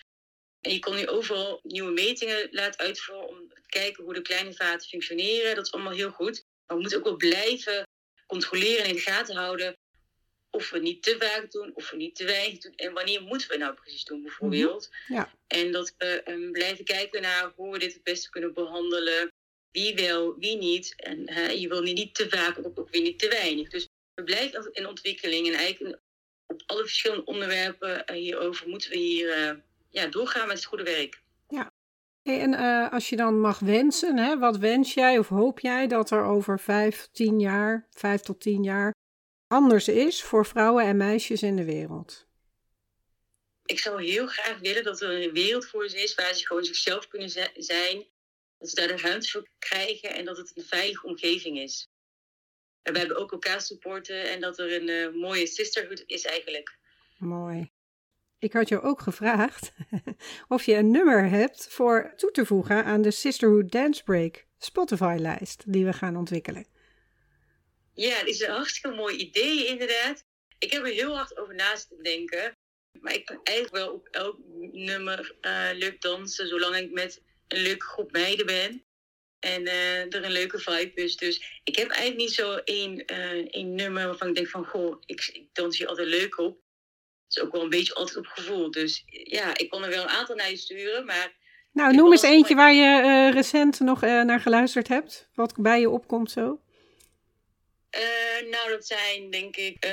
[0.61, 4.53] En je kan nu overal nieuwe metingen laten uitvoeren om te kijken hoe de kleine
[4.53, 5.55] vaten functioneren.
[5.55, 6.45] Dat is allemaal heel goed.
[6.65, 7.87] Maar we moeten ook wel blijven
[8.29, 9.77] controleren en in de gaten houden
[10.49, 12.75] of we niet te vaak doen, of we niet te weinig doen.
[12.75, 14.89] En wanneer moeten we nou precies doen, bijvoorbeeld.
[14.89, 15.13] Mhm.
[15.13, 15.33] Ja.
[15.47, 19.31] En dat we um, blijven kijken naar hoe we dit het beste kunnen behandelen.
[19.71, 20.93] Wie wel, wie niet.
[20.95, 23.69] En uh, je wil niet te vaak, of ook weer niet te weinig.
[23.69, 25.47] Dus we blijven in ontwikkeling.
[25.47, 25.99] En eigenlijk
[26.47, 29.51] op alle verschillende onderwerpen uh, hierover moeten we hier uh,
[29.89, 31.21] ja, doorgaan met het goede werk.
[32.29, 35.87] Hey, en uh, als je dan mag wensen, hè, wat wens jij of hoop jij
[35.87, 38.93] dat er over vijf, tien jaar, vijf tot tien jaar
[39.47, 42.27] anders is voor vrouwen en meisjes in de wereld?
[43.65, 46.63] Ik zou heel graag willen dat er een wereld voor ze is waar ze gewoon
[46.63, 48.07] zichzelf kunnen zijn.
[48.57, 51.87] Dat ze daar de ruimte voor krijgen en dat het een veilige omgeving is.
[52.81, 56.77] En we hebben ook elkaar supporten en dat er een uh, mooie sisterhood is eigenlijk.
[57.17, 57.71] Mooi.
[58.39, 59.71] Ik had jou ook gevraagd
[60.47, 65.63] of je een nummer hebt voor toe te voegen aan de Sisterhood Dance Break Spotify-lijst
[65.73, 66.67] die we gaan ontwikkelen.
[67.93, 70.23] Ja, dat is een hartstikke mooi idee inderdaad.
[70.59, 72.51] Ik heb er heel hard over naast te denken.
[73.01, 74.37] Maar ik kan eigenlijk wel op elk
[74.71, 78.83] nummer uh, leuk dansen, zolang ik met een leuke groep meiden ben.
[79.39, 81.17] En uh, er een leuke vibe is.
[81.17, 84.65] Dus ik heb eigenlijk niet zo één, uh, één nummer waarvan ik denk van...
[84.65, 86.59] Goh, ik, ik dans hier altijd leuk op
[87.29, 88.71] is ook wel een beetje altijd op gevoel.
[88.71, 91.37] Dus ja, ik kon er wel een aantal naar je sturen, maar...
[91.71, 95.29] Nou, noem eens eentje waar je uh, recent nog uh, naar geluisterd hebt.
[95.33, 96.59] Wat bij je opkomt zo.
[97.95, 99.87] Uh, nou, dat zijn denk ik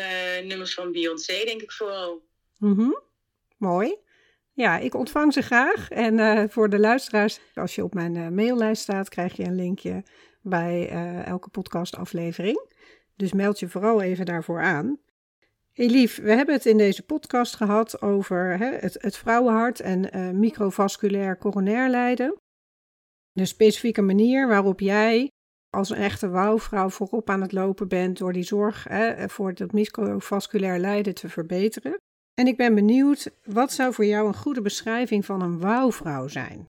[0.44, 2.22] nummers van Beyoncé, denk ik vooral.
[2.58, 3.02] Mm
[3.56, 3.96] Mooi.
[4.52, 5.90] Ja, ik ontvang ze graag.
[5.90, 10.02] En voor de luisteraars, als je op mijn maillijst staat, krijg je een linkje
[10.42, 10.88] bij
[11.24, 12.70] elke podcastaflevering.
[13.16, 14.98] Dus meld je vooral even daarvoor aan.
[15.78, 20.30] Elief, we hebben het in deze podcast gehad over hè, het, het, vrouwenhart en uh,
[20.30, 22.36] microvasculair coronair lijden.
[23.32, 25.28] De specifieke manier waarop jij
[25.70, 29.72] als een echte wouwvrouw voorop aan het lopen bent door die zorg hè, voor het
[29.72, 31.96] microvasculair lijden te verbeteren.
[32.34, 36.66] En ik ben benieuwd, wat zou voor jou een goede beschrijving van een wouwvrouw zijn?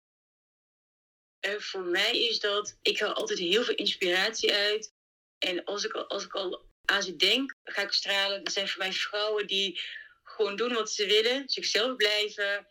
[1.45, 4.91] Uh, voor mij is dat, ik haal altijd heel veel inspiratie uit.
[5.37, 8.43] En als ik, als ik al aan ze denk, ga ik stralen.
[8.43, 9.81] Dat zijn voor mij vrouwen die
[10.23, 12.67] gewoon doen wat ze willen, zichzelf blijven.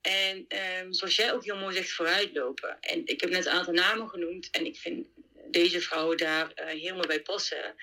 [0.00, 0.46] En
[0.80, 2.80] um, zoals jij ook heel mooi zegt, vooruitlopen.
[2.80, 5.06] En ik heb net een aantal namen genoemd en ik vind
[5.50, 7.74] deze vrouwen daar uh, helemaal bij passen.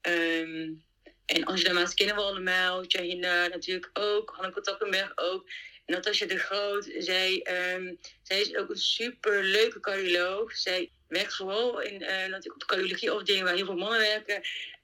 [0.00, 0.84] Um,
[1.26, 5.48] en Angela Maas kennen we natuurlijk ook, Hanneke Takkenberg ook.
[5.84, 10.56] En Natasja de Groot, zij, um, zij is ook een super leuke cardioloog.
[10.56, 14.42] Zij werkt vooral in, uh, natuurlijk op de cardiologieafdeling waar heel veel mannen werken.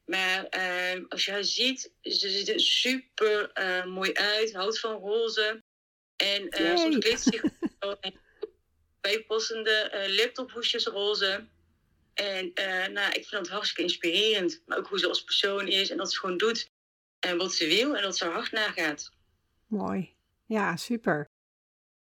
[0.09, 4.97] Maar uh, als je haar ziet, ze ziet er super uh, mooi uit, houdt van
[4.97, 5.63] roze.
[6.17, 7.53] En uh, soms kleedt ze zich
[9.01, 11.47] bijpassende uh, laptophoesjes roze.
[12.15, 12.53] En
[12.93, 14.63] nou, ik vind het hartstikke inspirerend.
[14.67, 16.71] Maar ook hoe ze als persoon is en dat ze gewoon doet
[17.21, 19.11] en wat ze wil en dat ze hard nagaat.
[19.67, 20.17] Mooi.
[20.47, 21.31] Ja, super.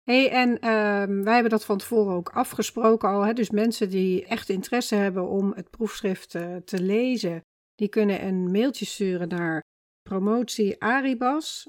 [0.04, 3.22] hey, en uh, wij hebben dat van tevoren ook afgesproken al.
[3.22, 3.32] Hè?
[3.32, 7.44] Dus mensen die echt interesse hebben om het proefschrift uh, te lezen,
[7.78, 9.62] die kunnen een mailtje sturen naar
[10.02, 11.68] promotiearibas,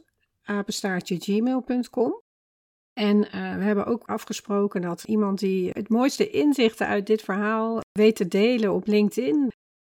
[1.05, 2.21] gmail.com.
[2.93, 7.79] En uh, we hebben ook afgesproken dat iemand die het mooiste inzichten uit dit verhaal
[7.91, 9.51] weet te delen op LinkedIn,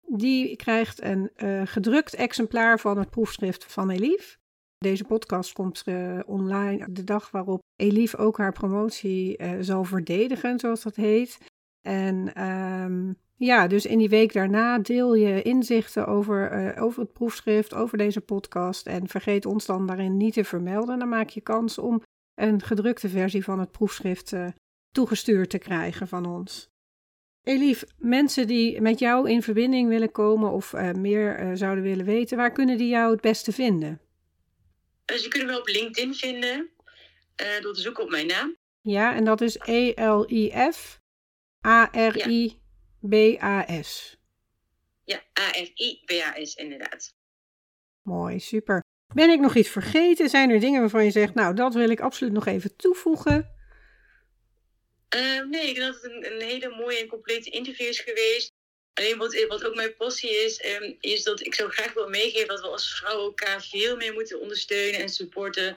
[0.07, 4.39] die krijgt een uh, gedrukt exemplaar van het proefschrift van Elif.
[4.79, 10.83] Deze podcast komt uh, online de dag waarop Elif ook haar promotie zal verdedigen, zoals
[10.83, 11.39] dat heet.
[11.81, 17.13] En um, ja, dus in die week daarna deel je inzichten over, uh, over het
[17.13, 18.87] proefschrift, over deze podcast.
[18.87, 20.99] En vergeet ons dan daarin niet te vermelden.
[20.99, 22.03] Dan maak je kans om
[22.35, 24.49] een gedrukte versie van het proefschrift uh,
[24.93, 26.69] toegestuurd te krijgen van ons.
[27.43, 32.37] Elief, mensen die met jou in verbinding willen komen of uh, meer zouden willen weten,
[32.37, 34.01] waar kunnen die jou het beste vinden?
[35.07, 36.71] Ze kunnen me op LinkedIn vinden
[37.61, 38.57] door te zoeken op mijn naam.
[38.81, 41.01] Ja, en dat is E-L-I-F
[41.67, 42.60] A-R-I.
[43.01, 43.09] Ja.
[43.09, 44.17] B-A-S.
[45.05, 47.15] Ja, A-R-I-B-A-S inderdaad.
[48.03, 48.83] Mooi, super.
[49.15, 50.29] Ben ik nog iets vergeten?
[50.29, 53.55] Zijn er dingen waarvan je zegt, nou, dat wil ik absoluut nog even toevoegen?
[55.17, 58.53] Uh, nee, ik denk dat het een, een, hele mooie en complete interview is geweest.
[58.95, 62.49] Alleen wat, wat ook mijn passie is, um, is dat ik zo graag wil meegeven
[62.49, 65.75] dat we als vrouwen elkaar veel meer moeten ondersteunen en supporten.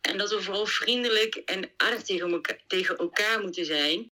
[0.00, 4.11] En dat we vooral vriendelijk en aardig tegen elkaar, tegen elkaar moeten zijn.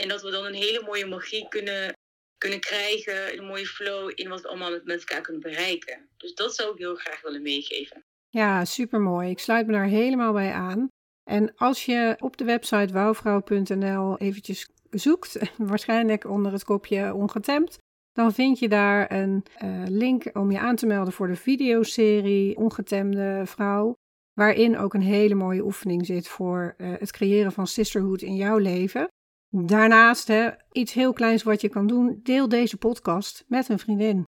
[0.00, 1.92] En dat we dan een hele mooie magie kunnen,
[2.38, 6.08] kunnen krijgen, een mooie flow in wat we allemaal met, elkaar kunnen bereiken.
[6.16, 8.04] Dus dat zou ik heel graag willen meegeven.
[8.28, 9.30] Ja, supermooi.
[9.30, 10.88] Ik sluit me daar helemaal bij aan.
[11.30, 17.78] En als je op de website wouwvrouw.nl eventjes zoekt, waarschijnlijk onder het kopje ongetemd,
[18.12, 22.56] dan vind je daar een uh, link om je aan te melden voor de videoserie
[22.56, 23.94] Ongetemde Vrouw,
[24.32, 28.56] waarin ook een hele mooie oefening zit voor uh, het creëren van sisterhood in jouw
[28.56, 29.08] leven.
[29.50, 34.24] Daarnaast, hè, iets heel kleins wat je kan doen, deel deze podcast met een vriendin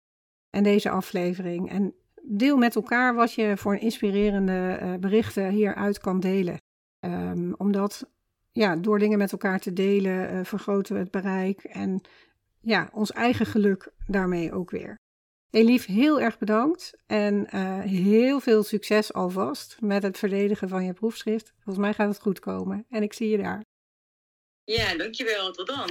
[0.50, 1.70] en deze aflevering.
[1.70, 1.94] En
[2.24, 6.58] deel met elkaar wat je voor inspirerende uh, berichten hieruit kan delen.
[7.06, 8.10] Um, omdat
[8.52, 12.02] ja, door dingen met elkaar te delen, uh, vergroten we het bereik en
[12.62, 14.96] ja, ons eigen geluk daarmee ook weer.
[15.50, 20.94] Elief, heel erg bedankt en uh, heel veel succes alvast met het verdedigen van je
[20.94, 21.54] proefschrift.
[21.56, 23.62] Volgens mij gaat het goed komen en ik zie je daar.
[24.70, 25.52] Ja, dankjewel.
[25.52, 25.88] Tot dan.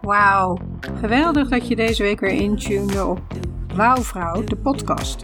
[0.00, 0.58] Wauw,
[1.00, 3.20] geweldig dat je deze week weer intunede op
[3.74, 5.22] Wauwvrouw, de podcast.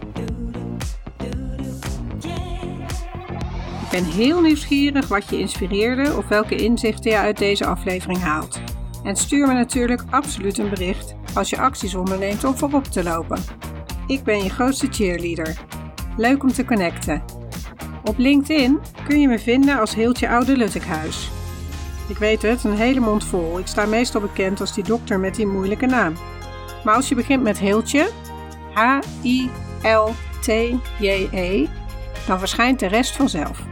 [3.82, 8.60] Ik ben heel nieuwsgierig wat je inspireerde of welke inzichten je uit deze aflevering haalt.
[9.04, 13.42] En stuur me natuurlijk absoluut een bericht als je acties onderneemt om voorop te lopen.
[14.06, 15.80] Ik ben je grootste cheerleader.
[16.16, 17.22] Leuk om te connecten.
[18.04, 21.30] Op LinkedIn kun je me vinden als Heeltje Oude Luttekhuis.
[22.08, 23.58] Ik weet het, een hele mond vol.
[23.58, 26.14] Ik sta meestal bekend als die dokter met die moeilijke naam.
[26.84, 28.08] Maar als je begint met Heeltje,
[28.74, 29.48] H-I-L-T-J-E,
[32.26, 33.62] dan verschijnt de rest vanzelf.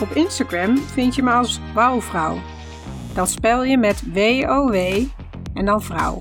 [0.00, 2.38] Op Instagram vind je me als Wouwvrouw.
[3.14, 4.74] Dat spel je met W-O-W
[5.54, 6.20] en dan vrouw.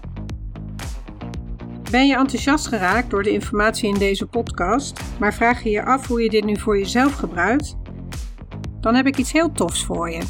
[1.92, 6.08] Ben je enthousiast geraakt door de informatie in deze podcast, maar vraag je je af
[6.08, 7.76] hoe je dit nu voor jezelf gebruikt?
[8.82, 10.22] Dan heb ik iets heel tofs voor je.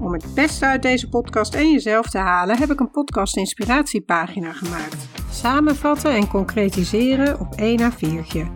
[0.00, 4.52] Om het beste uit deze podcast en jezelf te halen, heb ik een podcast inspiratiepagina
[4.52, 5.06] gemaakt.
[5.30, 8.50] Samenvatten en concretiseren op 1 A4'tje.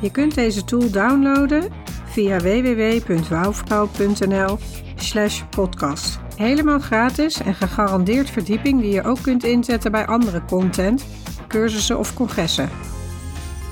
[0.00, 1.72] Je kunt deze tool downloaden
[2.04, 4.58] via www.wouwvrouw.nl
[4.94, 6.18] slash podcast.
[6.36, 11.06] Helemaal gratis en gegarandeerd verdieping die je ook kunt inzetten bij andere content,
[11.48, 12.68] cursussen of congressen.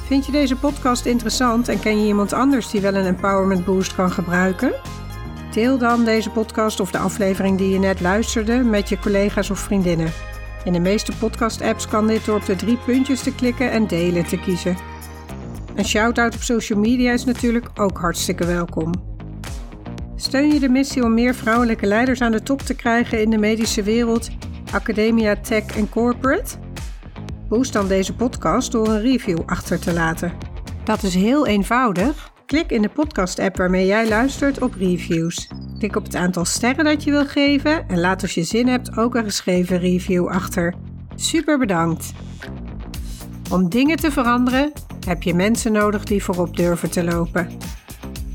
[0.07, 3.95] Vind je deze podcast interessant en ken je iemand anders die wel een empowerment boost
[3.95, 4.73] kan gebruiken?
[5.53, 9.59] Deel dan deze podcast of de aflevering die je net luisterde met je collega's of
[9.59, 10.13] vriendinnen.
[10.65, 14.25] In de meeste podcast-apps kan dit door op de drie puntjes te klikken en delen
[14.25, 14.77] te kiezen.
[15.75, 18.93] Een shout-out op social media is natuurlijk ook hartstikke welkom.
[20.17, 23.39] Steun je de missie om meer vrouwelijke leiders aan de top te krijgen in de
[23.39, 24.29] medische wereld,
[24.73, 26.66] academia, tech en corporate?
[27.49, 30.33] Boost dan deze podcast door een review achter te laten.
[30.85, 32.33] Dat is heel eenvoudig.
[32.47, 35.49] Klik in de podcast-app waarmee jij luistert op reviews.
[35.79, 38.97] Klik op het aantal sterren dat je wil geven en laat als je zin hebt
[38.97, 40.75] ook een geschreven review achter.
[41.15, 42.13] Super bedankt!
[43.51, 44.73] Om dingen te veranderen
[45.07, 47.49] heb je mensen nodig die voorop durven te lopen.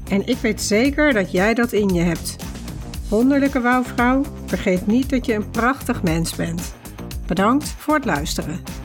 [0.09, 2.35] En ik weet zeker dat jij dat in je hebt.
[3.09, 6.75] Wonderlijke wouwvrouw, vergeet niet dat je een prachtig mens bent.
[7.27, 8.80] Bedankt voor het luisteren.